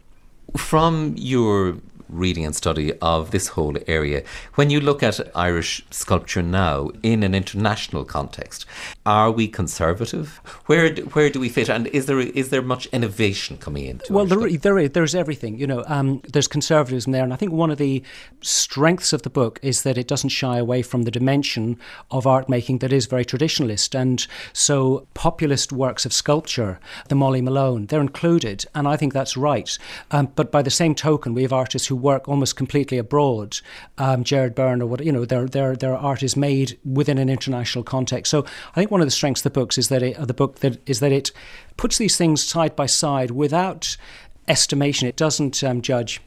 [0.57, 1.79] From your
[2.13, 4.23] reading and study of this whole area.
[4.55, 8.67] When you look at Irish sculpture now in an international context,
[9.05, 10.41] are we conservative?
[10.67, 11.69] Where do, where do we fit?
[11.69, 14.01] And is there is there much innovation coming in?
[14.11, 15.59] Well, there, there is, there's everything.
[15.59, 18.03] You know, um, there's conservatism there, and I think one of the
[18.41, 21.79] strengths of the book is that it doesn't shy away from the dimension
[22.11, 27.41] of art making that is very traditionalist, and so populist works of sculpture, the Molly
[27.41, 29.79] Malone, they're included, and I think that's right.
[30.11, 33.59] Um, but by the same token, we have artists who work almost completely abroad.
[33.99, 37.29] Um, Gerard Byrne or what you know, their their their art is made within an
[37.29, 38.31] international context.
[38.31, 40.61] So I think one of the strengths of the books is that it, the book
[40.61, 41.33] that is that it
[41.77, 43.97] puts these things side by side without
[44.49, 45.09] estimation.
[45.09, 46.21] It doesn't um, judge.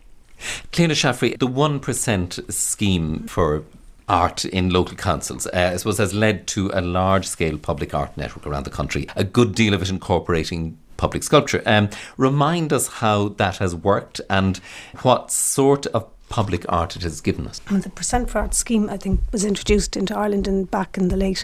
[0.71, 3.63] Clíodhna Shaffrey, the one percent scheme for
[4.07, 8.15] art in local councils, uh, I suppose, has led to a large scale public art
[8.17, 11.61] network around the country, a good deal of it incorporating public sculpture.
[11.65, 14.57] Um, remind us how that has worked and
[15.01, 17.59] what sort of public art it has given us.
[17.69, 21.17] the percent for art scheme, I think, was introduced into Ireland in back in the
[21.17, 21.43] late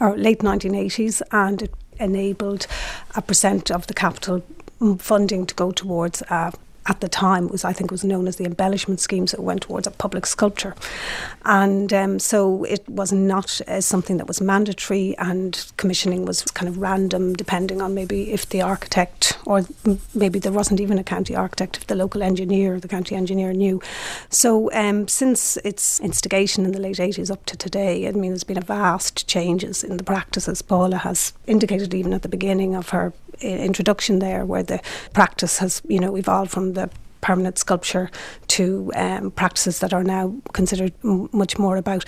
[0.00, 2.66] or late 1980s, and it enabled
[3.14, 4.42] a percent of the capital
[4.98, 6.50] funding to go towards uh,
[6.86, 9.86] at the time was I think was known as the embellishment schemes that went towards
[9.86, 10.74] a public sculpture,
[11.44, 16.68] and um, so it was not uh, something that was mandatory, and commissioning was kind
[16.68, 19.62] of random depending on maybe if the architect or
[20.14, 23.52] maybe there wasn't even a county architect if the local engineer, or the county engineer
[23.52, 23.80] knew.
[24.28, 28.44] So um, since its instigation in the late eighties up to today, I mean there's
[28.44, 30.62] been a vast changes in the practices.
[30.62, 34.80] Paula has indicated even at the beginning of her introduction there, where the
[35.12, 38.08] practice has you know evolved from the permanent sculpture
[38.46, 42.04] to um, practices that are now considered m- much more about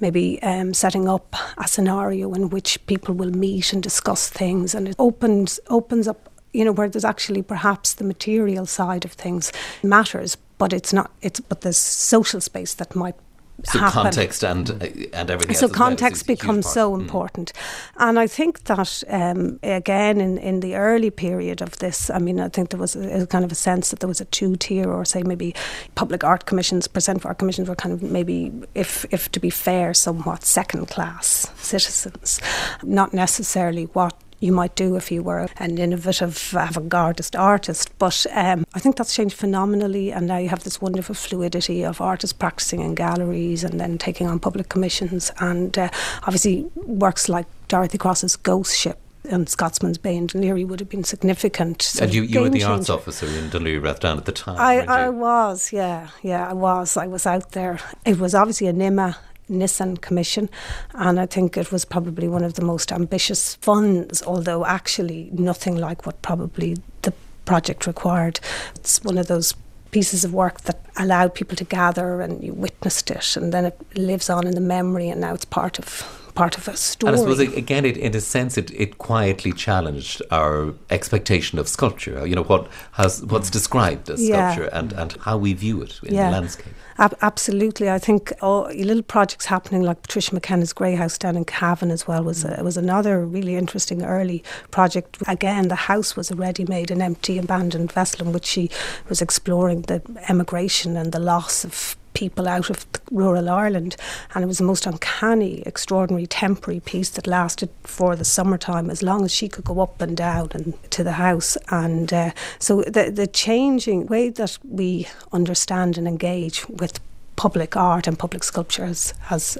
[0.00, 4.88] maybe um, setting up a scenario in which people will meet and discuss things, and
[4.88, 6.28] it opens opens up.
[6.52, 9.52] You know where there's actually perhaps the material side of things
[9.82, 11.10] matters, but it's not.
[11.20, 13.16] It's but there's social space that might
[13.64, 14.02] so happen.
[14.02, 15.56] context and uh, and everything.
[15.56, 17.00] So context well becomes so mm.
[17.00, 17.52] important,
[17.96, 22.40] and I think that um, again in, in the early period of this, I mean,
[22.40, 24.56] I think there was a, a kind of a sense that there was a two
[24.56, 25.54] tier, or say maybe
[25.94, 29.50] public art commissions, percent for art commissions were kind of maybe, if if to be
[29.50, 32.40] fair, somewhat second class citizens,
[32.82, 37.96] not necessarily what you might do if you were an innovative avant-gardist artist.
[37.98, 42.00] But um, I think that's changed phenomenally, and now you have this wonderful fluidity of
[42.00, 45.88] artists practicing in galleries and then taking on public commissions, and uh,
[46.24, 48.98] obviously works like Dorothy Cross's Ghost Ship
[49.30, 51.94] and Scotsman's Bay in Laoghaire would have been significant.
[52.00, 54.56] And you, you were the arts officer in Laoghaire Rathdown at the time.
[54.58, 56.96] I, I was, yeah, yeah, I was.
[56.96, 57.78] I was out there.
[58.04, 59.16] It was obviously an IMMA
[59.52, 60.48] Nissan Commission,
[60.94, 65.76] and I think it was probably one of the most ambitious funds, although actually nothing
[65.76, 67.12] like what probably the
[67.44, 68.40] project required.
[68.74, 69.54] It's one of those
[69.90, 73.78] pieces of work that allowed people to gather and you witnessed it, and then it
[73.96, 77.12] lives on in the memory, and now it's part of part of a story.
[77.12, 81.68] And I suppose again, it, in a sense, it, it quietly challenged our expectation of
[81.68, 82.26] sculpture.
[82.26, 84.52] You know what has what's described as yeah.
[84.52, 86.26] sculpture and, and how we view it in yeah.
[86.26, 86.74] the landscape.
[86.98, 91.44] Ab- absolutely, I think all little projects happening like Patricia McKenna's Grey House down in
[91.44, 95.18] Cavan as well was a, was another really interesting early project.
[95.26, 98.70] Again, the house was a ready-made and empty abandoned vessel in which she
[99.08, 103.96] was exploring the emigration and the loss of people out of rural Ireland.
[104.34, 109.02] And it was the most uncanny, extraordinary temporary piece that lasted for the summertime as
[109.02, 111.56] long as she could go up and down and to the house.
[111.70, 117.00] And uh, so the, the changing way that we understand and engage with
[117.36, 119.58] public art and public sculpture has, has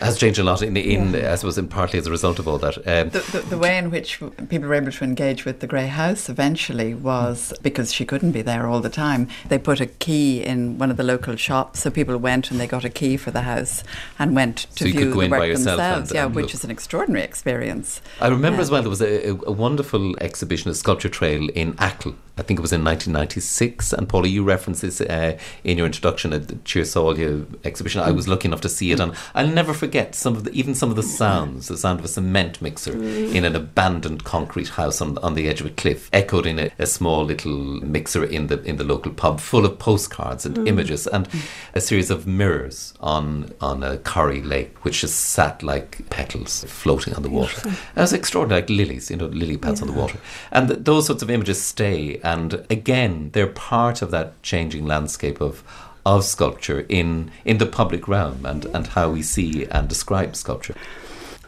[0.00, 1.32] has changed a lot in, in yeah.
[1.32, 2.76] I suppose, in partly as a result of all that.
[2.78, 5.86] Um, the, the, the, way in which people were able to engage with the Grey
[5.86, 9.28] House eventually was because she couldn't be there all the time.
[9.48, 12.66] They put a key in one of the local shops, so people went and they
[12.66, 13.84] got a key for the house
[14.18, 16.10] and went to so view the work themselves.
[16.10, 16.54] And, yeah, and which look.
[16.54, 18.00] is an extraordinary experience.
[18.20, 18.62] I remember yeah.
[18.62, 22.14] as well there was a, a, wonderful exhibition, a sculpture trail in Achill.
[22.36, 23.92] I think it was in 1996.
[23.92, 28.00] And Paula, you referenced this uh, in your introduction at the Tír Sáile exhibition.
[28.00, 30.74] I was lucky enough to see it, and I'll never forget some of the even
[30.74, 31.68] some of the sounds.
[31.68, 32.92] The sound of a cement mixer
[33.36, 36.70] in an abandoned concrete house on on the edge of a cliff, echoed in a,
[36.78, 37.58] a small little
[37.96, 40.66] mixer in the in the local pub, full of postcards and mm.
[40.66, 41.28] images, and
[41.74, 47.14] a series of mirrors on on a Corrie lake, which just sat like petals floating
[47.14, 47.68] on the water.
[47.68, 49.86] It was extraordinary, like lilies, you know, lily pads yeah.
[49.86, 50.18] on the water,
[50.50, 52.20] and th- those sorts of images stay.
[52.24, 55.62] And again, they're part of that changing landscape of
[56.06, 60.74] of sculpture in in the public realm and, and how we see and describe sculpture.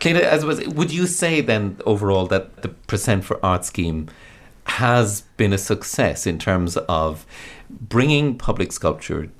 [0.01, 4.09] Clíodhna, as was, would you say then overall that the Percent for Art scheme
[4.65, 7.25] has been a success in terms of
[7.71, 9.31] bringing public sculpture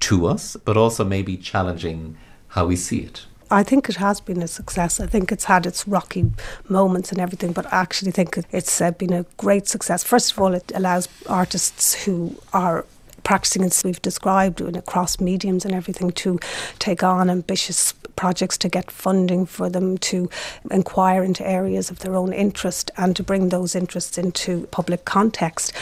[0.00, 2.16] to us, but also maybe challenging
[2.48, 3.26] how we see it?
[3.52, 5.00] I think it has been a success.
[5.00, 6.30] I think it's had its rocky
[6.68, 10.04] moments and everything, but I actually think it's uh, been a great success.
[10.04, 12.86] First of all, it allows artists who are
[13.24, 16.38] practicing as we've described and across mediums and everything to
[16.78, 20.28] take on ambitious projects to get funding for them to
[20.70, 25.72] inquire into areas of their own interest and to bring those interests into public context.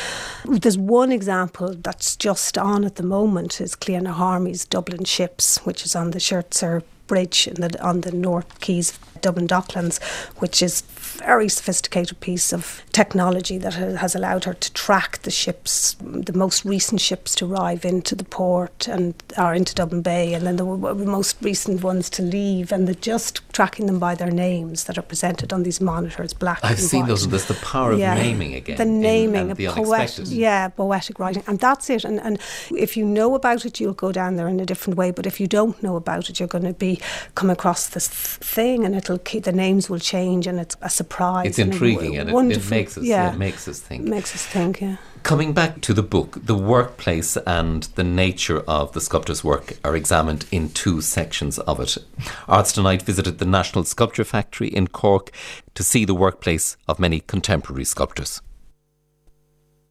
[0.45, 5.85] There's one example that's just on at the moment is Cliona Harmey's Dublin Ships, which
[5.85, 10.01] is on the Scherzer Bridge the, on the North Quays Dublin Docklands,
[10.37, 10.83] which is
[11.19, 16.65] very sophisticated piece of technology that has allowed her to track the ships, the most
[16.65, 20.65] recent ships to arrive into the port and are into Dublin Bay, and then the
[20.65, 25.03] most recent ones to leave, and they're just tracking them by their names that are
[25.03, 26.61] presented on these monitors, black.
[26.63, 27.09] I've seen white.
[27.09, 27.29] those.
[27.29, 28.15] There's the power of yeah.
[28.15, 28.77] naming again.
[28.77, 32.05] The naming, in, the poetic, yeah, poetic writing, and that's it.
[32.05, 32.39] And and
[32.71, 35.11] if you know about it, you'll go down there in a different way.
[35.11, 37.01] But if you don't know about it, you're going to be
[37.35, 41.47] come across this thing, and it'll keep, the names will change and it's a surprise.
[41.47, 44.05] It's intriguing and, and it, it, makes us yeah, it makes us think.
[44.05, 44.97] Makes us think, yeah.
[45.23, 49.97] Coming back to the book, the workplace and the nature of the sculptor's work are
[49.97, 51.99] examined in two sections of it.
[52.47, 55.31] Arts Tonight visited the National Sculpture Factory in Cork
[55.75, 58.41] to see the workplace of many contemporary sculptors.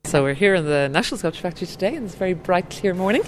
[0.08, 3.24] So we're here in the National Sculpture Factory today, and it's very bright, clear morning.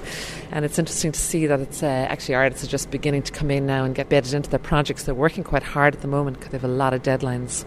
[0.49, 3.51] And it's interesting to see that it's uh, actually artists are just beginning to come
[3.51, 5.03] in now and get bedded into their projects.
[5.03, 7.65] They're working quite hard at the moment because they have a lot of deadlines.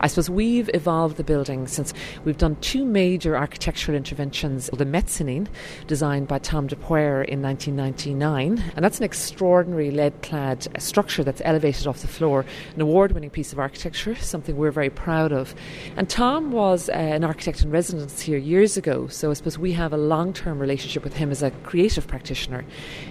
[0.00, 1.94] I suppose we've evolved the building since
[2.24, 4.68] we've done two major architectural interventions.
[4.72, 5.48] The mezzanine,
[5.86, 11.40] designed by Tom de Paor in 1999, and that's an extraordinary lead clad structure that's
[11.44, 12.44] elevated off the floor,
[12.74, 15.54] an award winning piece of architecture, something we're very proud of.
[15.96, 19.72] And Tom was uh, an architect in residence here years ago, so I suppose we
[19.72, 22.64] have a long term relationship with him as a creative practitioner.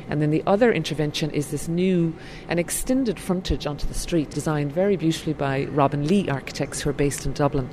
[0.10, 2.14] And then the other intervention is this new
[2.48, 6.94] and extended frontage onto the street, designed very beautifully by Robin Lee Architects who are
[6.94, 7.70] based in Dublin.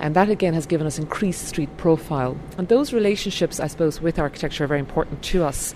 [0.00, 2.36] And that again has given us increased street profile.
[2.56, 5.74] And those relationships, I suppose, with architecture are very important to us.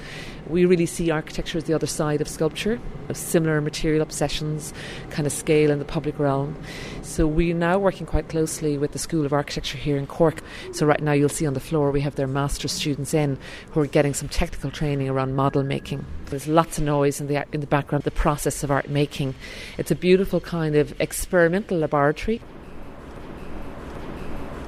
[0.48, 4.74] We really see architecture as the other side of sculpture, of similar material obsessions,
[5.10, 6.56] kind of scale in the public realm.
[7.02, 10.42] So we're now working quite closely with the School of Architecture here in Cork.
[10.72, 13.38] So right now you'll see on the floor we have their master students in
[13.70, 16.04] who are getting some technical training around model making.
[16.26, 19.34] There's lots of noise in the in the background, the process of art making.
[19.78, 22.40] It's a beautiful kind of experimental laboratory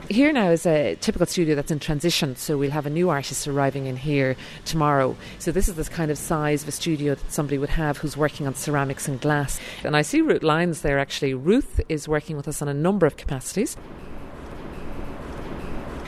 [0.08, 3.48] here now is a typical studio that's in transition, so we'll have a new artist
[3.48, 5.16] arriving in here tomorrow.
[5.38, 8.16] So this is this kind of size of a studio that somebody would have who's
[8.16, 9.58] working on ceramics and glass.
[9.84, 11.34] And I see Ruth Lyons there actually.
[11.34, 13.76] Ruth is working with us on a number of capacities.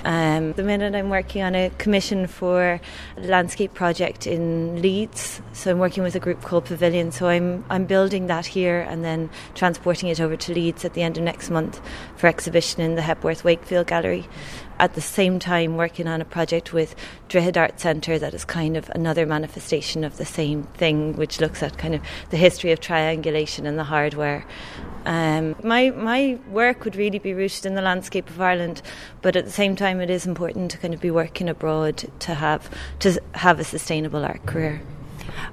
[0.04, 2.80] Um, the minute I'm working on a commission for
[3.16, 7.10] a landscape project in Leeds, so I'm working with a group called Pavilion.
[7.12, 11.02] So I'm I'm building that here and then transporting it over to Leeds at the
[11.02, 11.80] end of next month
[12.16, 14.26] for exhibition in the Hepworth Wakefield Gallery
[14.78, 16.94] at the same time working on a project with
[17.28, 21.62] Droichead Art Centre that is kind of another manifestation of the same thing, which looks
[21.62, 24.44] at kind of the history of triangulation and the hardware.
[25.04, 28.82] Um, my my work would really be rooted in the landscape of Ireland,
[29.22, 32.34] but at the same time, it is important to kind of be working abroad to
[32.34, 32.70] have
[33.00, 34.80] to have a sustainable art career.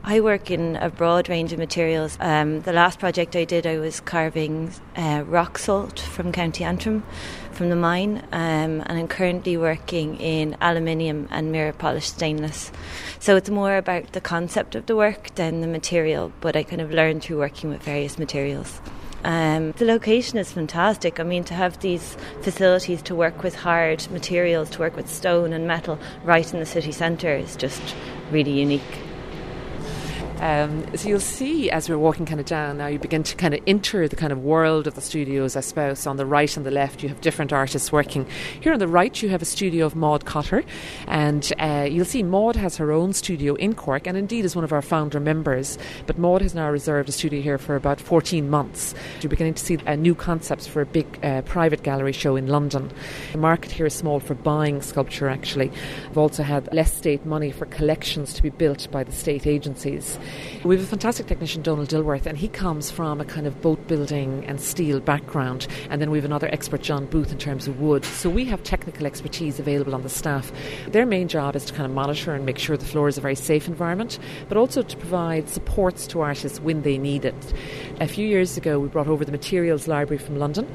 [0.04, 2.18] I work in a broad range of materials.
[2.20, 7.04] Um, the last project I did, I was carving uh, rock salt from County Antrim
[7.56, 12.72] from the mine, um, and I'm currently working in aluminium and mirror polished stainless.
[13.20, 16.82] So it's more about the concept of the work than the material, but I kind
[16.82, 18.82] of learned through working with various materials.
[19.24, 21.20] Um, the location is fantastic.
[21.20, 25.52] I mean, to have these facilities to work with hard materials, to work with stone
[25.52, 27.82] and metal right in the city centre is just
[28.32, 28.84] really unique.
[30.38, 33.54] Um, so you'll see as we're walking kind of down now, you begin to kind
[33.54, 36.06] of enter the kind of world of the studios, I suppose.
[36.06, 38.28] On the right and the left, you have different artists working.
[38.60, 40.64] Here on the right, you have a studio of Maud Cotter,
[41.08, 44.66] and uh, you'll see Maud has her own studio in Cork, and indeed is one
[44.66, 45.78] of our founder members.
[46.06, 48.94] But Maud has now reserved a studio here for about 14 months.
[49.22, 52.48] You're beginning to see uh, new concepts for a big uh, private gallery show in
[52.48, 52.92] London.
[53.32, 55.72] The market here is small for buying sculpture, actually.
[56.10, 60.20] We've also had less state money for collections to be built by the state agencies.
[60.64, 63.88] We have a fantastic technician, Donald Dilworth, and he comes from a kind of boat
[63.88, 65.68] building and steel background.
[65.90, 68.04] And then we have another expert, John Booth, in terms of wood.
[68.06, 70.52] So we have technical expertise available on the staff.
[70.88, 73.22] Their main job is to kind of monitor and make sure the floor is a
[73.22, 74.20] very safe environment,
[74.50, 77.54] but also to provide supports to artists when they need it.
[78.00, 80.68] A few years ago, we brought over the Materials Library from London,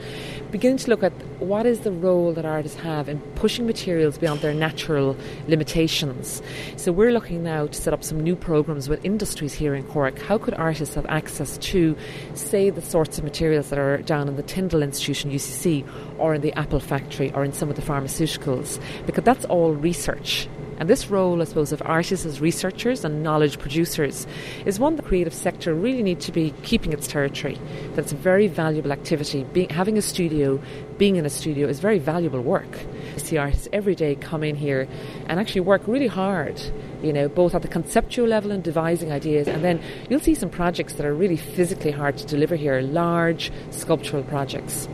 [0.50, 4.40] beginning to look at what is the role that artists have in pushing materials beyond
[4.40, 5.16] their natural
[5.48, 6.42] limitations.
[6.76, 9.04] So we're looking now to set up some new programs with
[9.40, 10.18] industries here in Cork.
[10.18, 11.96] How could artists have access to,
[12.34, 15.84] say, the sorts of materials that are down in the Tyndall Institution, UCC,
[16.18, 18.78] or in the Apple factory, or in some of the pharmaceuticals?
[19.06, 20.46] Because that's all research.
[20.80, 24.26] And this role, I suppose, of artists as researchers and knowledge producers
[24.64, 27.60] is one the creative sector really need to be keeping its territory.
[27.96, 29.44] That's a very valuable activity.
[29.52, 30.58] Being, having a studio,
[30.96, 32.78] being in a studio is very valuable work.
[33.14, 34.88] I see artists every day come in here
[35.26, 36.58] and actually work really hard,
[37.02, 39.48] you know, both at the conceptual level and devising ideas.
[39.48, 43.52] And then you'll see some projects that are really physically hard to deliver here, large
[43.70, 44.88] sculptural projects.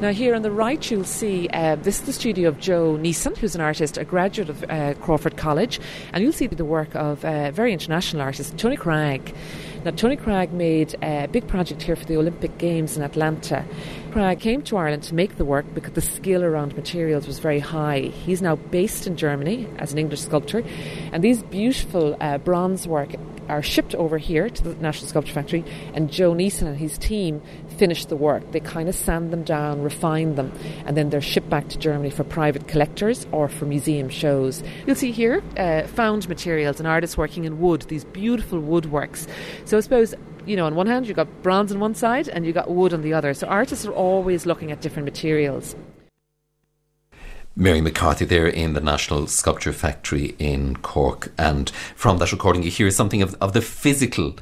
[0.00, 3.36] Now, here on the right, you'll see uh, this is the studio of Joe Neeson,
[3.36, 5.80] who's an artist, a graduate of uh, Crawford College,
[6.12, 9.34] and you'll see the work of a uh, very international artist, Tony Cragg.
[9.84, 13.64] Now, Tony Cragg made a big project here for the Olympic Games in Atlanta.
[14.12, 17.58] Cragg came to Ireland to make the work because the skill around materials was very
[17.58, 18.02] high.
[18.02, 20.62] He's now based in Germany as an English sculptor,
[21.10, 23.16] and these beautiful uh, bronze work
[23.48, 27.42] are shipped over here to the National Sculpture Factory, and Joe Neeson and his team
[27.76, 28.52] finish the work.
[28.52, 30.52] They kind of sand them down, refine them,
[30.86, 34.62] and then they're shipped back to Germany for private collectors or for museum shows.
[34.86, 39.28] You'll see here uh, found materials and artists working in wood, these beautiful woodworks.
[39.64, 40.14] So I suppose
[40.46, 42.94] you know, on one hand, you've got bronze on one side and you've got wood
[42.94, 43.34] on the other.
[43.34, 45.76] So artists are always looking at different materials.
[47.60, 51.32] Mary McCarthy there in the National Sculpture Factory in Cork.
[51.36, 54.36] And from that recording, you hear something of, of the physical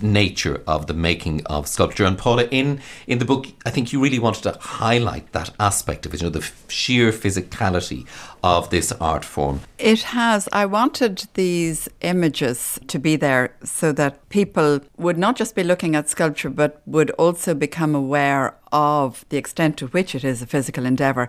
[0.00, 2.04] nature of the making of sculpture.
[2.04, 6.06] And Paula, in, in the book, I think you really wanted to highlight that aspect
[6.06, 8.04] of it, you know, the sheer physicality
[8.42, 9.60] of this art form.
[9.78, 10.48] It has.
[10.52, 15.94] I wanted these images to be there so that people would not just be looking
[15.94, 20.46] at sculpture, but would also become aware of the extent to which it is a
[20.46, 21.28] physical endeavour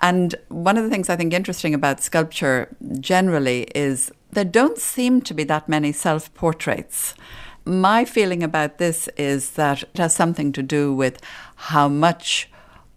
[0.00, 5.20] and one of the things I think interesting about sculpture generally is there don't seem
[5.22, 7.14] to be that many self portraits.
[7.64, 11.20] My feeling about this is that it has something to do with
[11.56, 12.48] how much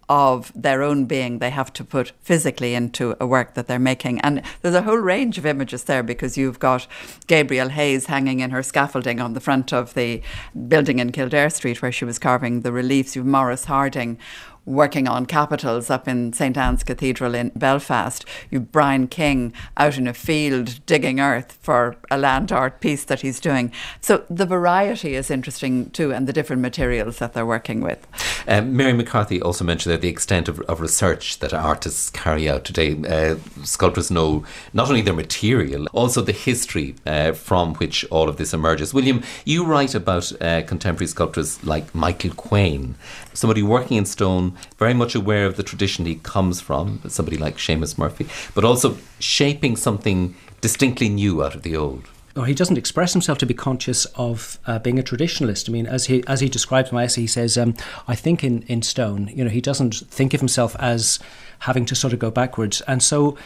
[0.08, 4.20] of their own being they have to put physically into a work that they're making.
[4.20, 6.86] And there's a whole range of images there because you've got
[7.28, 10.20] Gabriel Hayes hanging in her scaffolding on the front of the
[10.68, 13.16] building in Kildare Street where she was carving the reliefs.
[13.16, 14.18] You've Morris Harding
[14.64, 18.24] working on capitals up in St Anne's Cathedral in Belfast.
[18.50, 23.22] You've Brian King out in a field digging earth for a land art piece that
[23.22, 23.72] he's doing.
[24.00, 28.06] So the variety is interesting too, and the different materials that they're working with.
[28.46, 32.64] Um, Mary McCarthy also mentioned that the extent of, of research that artists carry out
[32.64, 32.96] today.
[33.08, 38.36] Uh, sculptors know not only their material, also the history uh, from which all of
[38.36, 38.94] this emerges.
[38.94, 42.94] William, you write about uh, contemporary sculptors like Michael Quane,
[43.34, 47.56] somebody working in stone very much aware of the tradition he comes from, somebody like
[47.56, 52.08] Seamus Murphy, but also shaping something distinctly new out of the old.
[52.34, 55.68] Or he doesn't express himself to be conscious of uh, being a traditionalist.
[55.68, 57.74] I mean, as he as he describes my essay, he says, um,
[58.08, 61.18] "I think in in stone." You know, he doesn't think of himself as
[61.60, 63.36] having to sort of go backwards, and so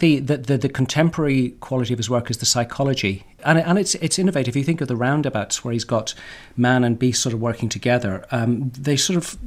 [0.00, 3.24] the, the, the, the, contemporary quality of his work is the psychology.
[3.44, 4.56] And, and it's, it's innovative.
[4.56, 6.14] You think of the roundabouts where he's got
[6.56, 8.26] man and beast sort of working together.
[8.30, 9.38] Um, they sort of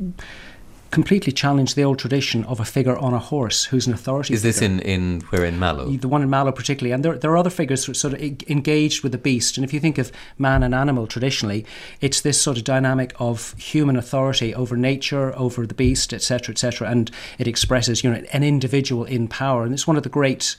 [0.93, 4.31] completely challenged the old tradition of a figure on a horse who's an authority.
[4.31, 5.89] Is this in, in where in Mallow?
[5.89, 9.11] The one in Mallow particularly, and there, there are other figures sort of engaged with
[9.11, 9.57] the beast.
[9.57, 11.65] And if you think of man and animal traditionally,
[11.99, 16.87] it's this sort of dynamic of human authority over nature, over the beast, etc., etc.,
[16.87, 20.55] and it expresses you know an individual in power, and it's one of the great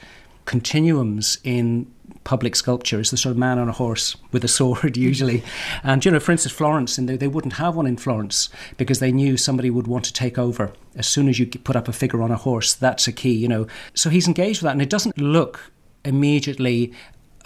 [0.47, 1.87] continuums in
[2.25, 5.43] public sculpture is the sort of man on a horse with a sword usually.
[5.83, 8.99] And you know for instance florence and they, they wouldn't have one in florence because
[8.99, 10.73] they knew somebody would want to take over.
[10.97, 13.49] As soon as you put up a figure on a horse that's a key you
[13.49, 13.67] know.
[13.95, 15.71] So he's engaged with that and it doesn't look
[16.05, 16.93] immediately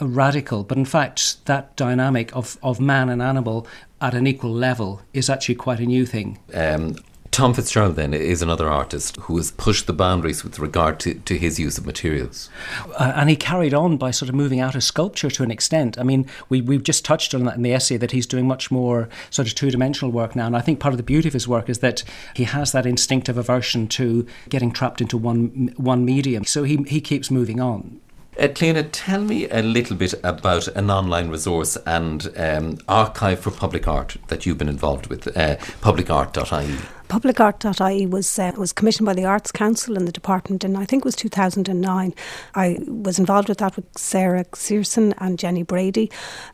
[0.01, 3.67] radical but in fact that dynamic of, of man and animal
[4.01, 6.39] at an equal level is actually quite a new thing.
[6.55, 6.97] Um,
[7.31, 11.39] Tom Fitzgerald then is another artist who has pushed the boundaries with regard to, to
[11.39, 12.51] his use of materials.
[12.99, 15.99] Uh, and he carried on by sort of moving out of sculpture to an extent.
[15.99, 18.71] I mean, we, we've just touched on that in the essay that he's doing much
[18.71, 20.47] more sort of two dimensional work now.
[20.47, 22.03] And I think part of the beauty of his work is that
[22.35, 26.45] he has that instinctive aversion to getting trapped into one, one medium.
[26.45, 28.01] So he, he keeps moving on.
[28.39, 33.89] Uh, tell me a little bit about an online resource and um, archive for public
[33.89, 36.79] art that you've been involved with, uh, publicart.ie.
[37.09, 41.01] Publicart.ie was uh, was commissioned by the Arts Council and the department in I think
[41.01, 42.15] it was 2009.
[42.55, 46.11] I was involved with that with Sarah Searson and Jenny Brady,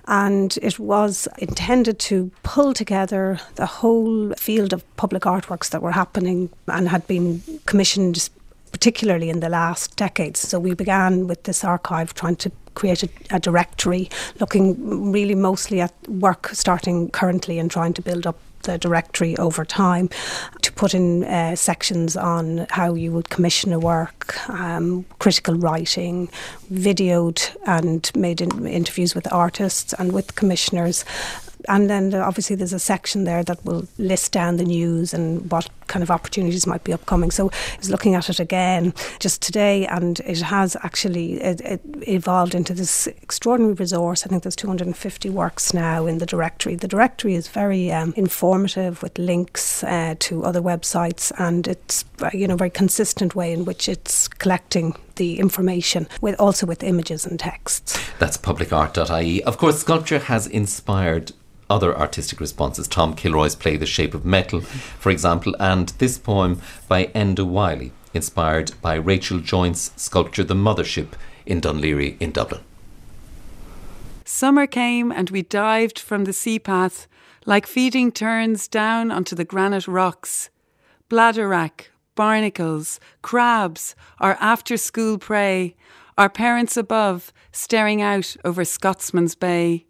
[0.06, 5.92] and it was intended to pull together the whole field of public artworks that were
[5.92, 8.30] happening and had been commissioned
[8.74, 10.40] particularly in the last decades.
[10.40, 14.10] So we began with this archive trying to create a, a, directory
[14.40, 19.64] looking really mostly at work starting currently and trying to build up the directory over
[19.64, 20.08] time
[20.62, 24.18] to put in uh, sections on how you would commission a work,
[24.50, 26.28] um, critical writing,
[26.72, 31.04] videoed and made in interviews with artists and with commissioners,
[31.68, 35.68] and then obviously there's a section there that will list down the news and what
[35.86, 37.30] kind of opportunities might be upcoming.
[37.30, 41.80] So I was looking at it again just today, and it has actually it, it
[42.08, 44.24] evolved into this extraordinary resource.
[44.24, 46.74] I think there's 250 works now in the directory.
[46.74, 52.48] The directory is very um, informative with links uh, to other websites, and it's you
[52.48, 57.38] know very consistent way in which it's collecting the information with also with images and
[57.38, 57.98] texts.
[58.18, 59.42] That's publicart.ie.
[59.44, 61.32] Of course, sculpture has inspired
[61.68, 62.88] other artistic responses.
[62.88, 67.92] Tom Kilroy's play The Shape of Metal, for example, and this poem by Enda Wyley,
[68.12, 71.12] inspired by Rachel Joynt's sculpture The Mothership
[71.46, 72.62] in Laoghaire in Dublin.
[74.24, 77.06] Summer came and we dived from the sea path
[77.46, 80.50] like feeding terns down onto the granite rocks.
[81.08, 85.76] bladder Bladderwrack, barnacles, crabs, our after school prey,
[86.16, 89.86] our parents above staring out over Scotsman's Bay.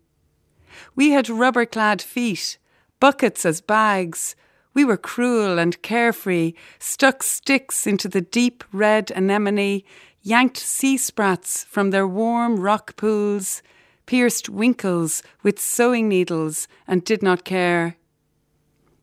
[0.95, 2.59] We had rubber clad feet,
[3.01, 4.37] buckets as bags.
[4.73, 9.83] We were cruel and carefree, stuck sticks into the deep red anemone,
[10.23, 13.63] yanked sea sprats from their warm rock pools,
[14.07, 17.97] pierced winkles with sewing needles, and did not care.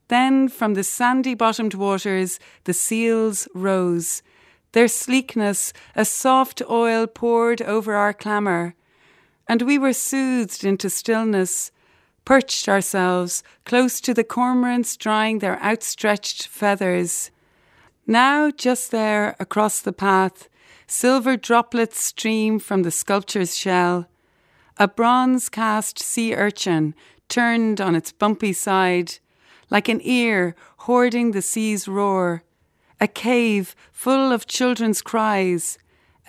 [0.08, 4.22] Then from the sandy bottomed waters the seals rose,
[4.74, 8.76] their sleekness a soft oil poured over our clamour,
[9.48, 11.72] and we were soothed into stillness,
[12.26, 17.32] perched ourselves close to the cormorants drying their outstretched feathers.
[18.08, 20.48] Now, just there across the path,
[20.88, 24.08] silver droplets stream from the sculpture's shell.
[24.78, 26.96] A bronze cast sea urchin
[27.30, 29.20] turned on its bumpy side,
[29.70, 32.44] like an ear hoarding the sea's roar.
[33.00, 35.78] A cave full of children's cries,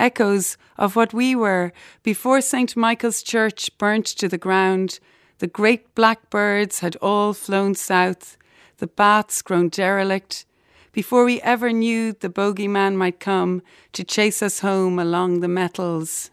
[0.02, 1.72] echoes of what we were
[2.02, 2.76] before St.
[2.76, 4.98] Michael's Church burnt to the ground.
[5.38, 8.36] The great blackbirds had all flown south,
[8.78, 10.44] the bats grown derelict,
[10.92, 16.30] before we ever knew the bogeyman might come to chase us home along the metals.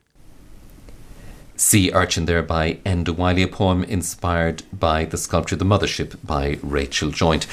[1.55, 6.57] Sea Urchin there by Enda Wyley, a poem inspired by the sculpture The Mothership by
[6.63, 7.45] Rachel Joynt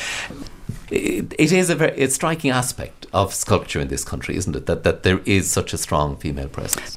[0.90, 4.66] it, it is a very striking aspect of sculpture in this country, isn't it?
[4.66, 6.96] That that there is such a strong female presence.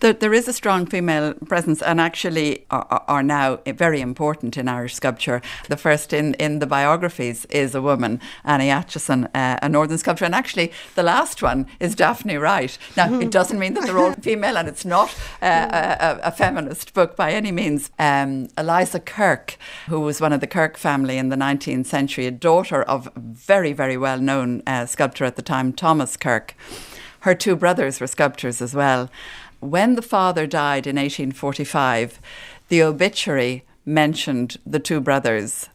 [0.00, 4.68] There, there is a strong female presence, and actually are, are, now very important in
[4.68, 5.42] Irish sculpture.
[5.68, 10.24] The first in, in the biographies is a woman, Annie Acheson, uh, a northern sculptor,
[10.24, 12.78] and actually the last one is Daphne Wright.
[12.96, 16.94] Now it doesn't mean that they're all female, and it's not uh, a, a, feminist
[16.94, 17.90] book by any means.
[17.98, 19.56] Um, Eliza Kirk,
[19.88, 23.72] who was one of the Kirk family in the 19th century, a daughter of very,
[23.72, 26.54] very well known uh, sculptor at the time, Thomas Kirk.
[27.20, 29.10] Her two brothers were sculptors as well.
[29.60, 32.20] When the father died in 1845,
[32.68, 35.68] the obituary mentioned the two brothers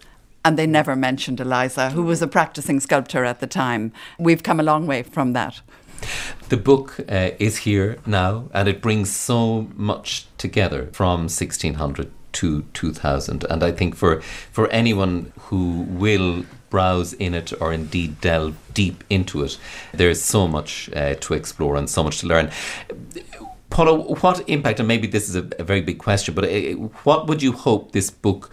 [0.43, 3.91] and they never mentioned Eliza, who was a practicing sculptor at the time.
[4.17, 5.61] We've come a long way from that.
[6.49, 12.61] The book uh, is here now, and it brings so much together from 1600 to
[12.73, 13.43] 2000.
[13.43, 14.21] And I think for,
[14.51, 19.59] for anyone who will browse in it or indeed delve deep into it,
[19.93, 22.49] there's so much uh, to explore and so much to learn.
[23.69, 27.27] Paula, what impact, and maybe this is a, a very big question, but uh, what
[27.27, 28.49] would you hope this book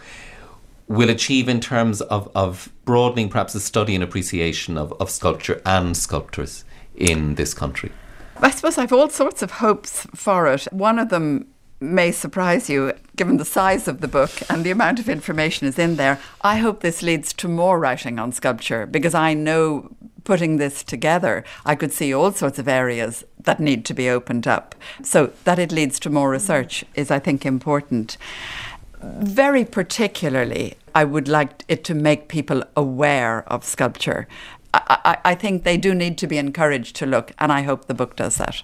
[0.87, 5.61] will achieve in terms of, of broadening perhaps the study and appreciation of, of sculpture
[5.65, 6.63] and sculptors
[6.95, 7.91] in this country?
[8.41, 10.67] I suppose I've all sorts of hopes for it.
[10.71, 11.47] One of them
[11.79, 15.79] may surprise you given the size of the book and the amount of information is
[15.79, 16.19] in there.
[16.41, 19.89] I hope this leads to more writing on sculpture because I know
[20.23, 24.47] putting this together, I could see all sorts of areas that need to be opened
[24.47, 24.75] up.
[25.01, 28.17] So that it leads to more research is, I think, important.
[29.01, 34.27] Very particularly, I would like it to make people aware of sculpture.
[34.73, 37.95] I, I, think they do need to be encouraged to look, and I hope the
[37.95, 38.61] book does that.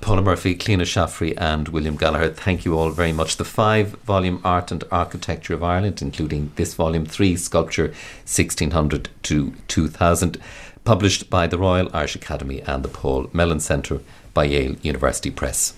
[0.00, 3.36] Paula Murphy, Clíodhna Shaffrey, and William Gallagher, thank you all very much.
[3.36, 7.88] The five volume Art and Architecture of Ireland, including this volume three, Sculpture
[8.24, 10.38] 1600 to 2000,
[10.84, 14.00] published by the Royal Irish Academy and the Paul Mellon Centre
[14.32, 15.74] by Yale University Press.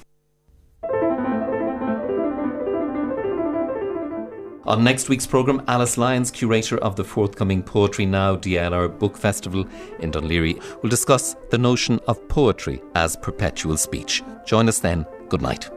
[4.69, 9.67] On next week's programme, Alice Lyons, curator of the forthcoming Poetry Now DLR Book Festival
[10.01, 14.23] in Laoghaire, will discuss the notion of poetry as perpetual speech.
[14.45, 15.07] Join us then.
[15.31, 15.71] Good night.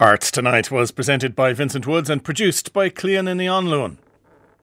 [0.00, 3.98] Arts Tonight was presented by Vincent Woods and produced by Clíodhna Ní Anluain.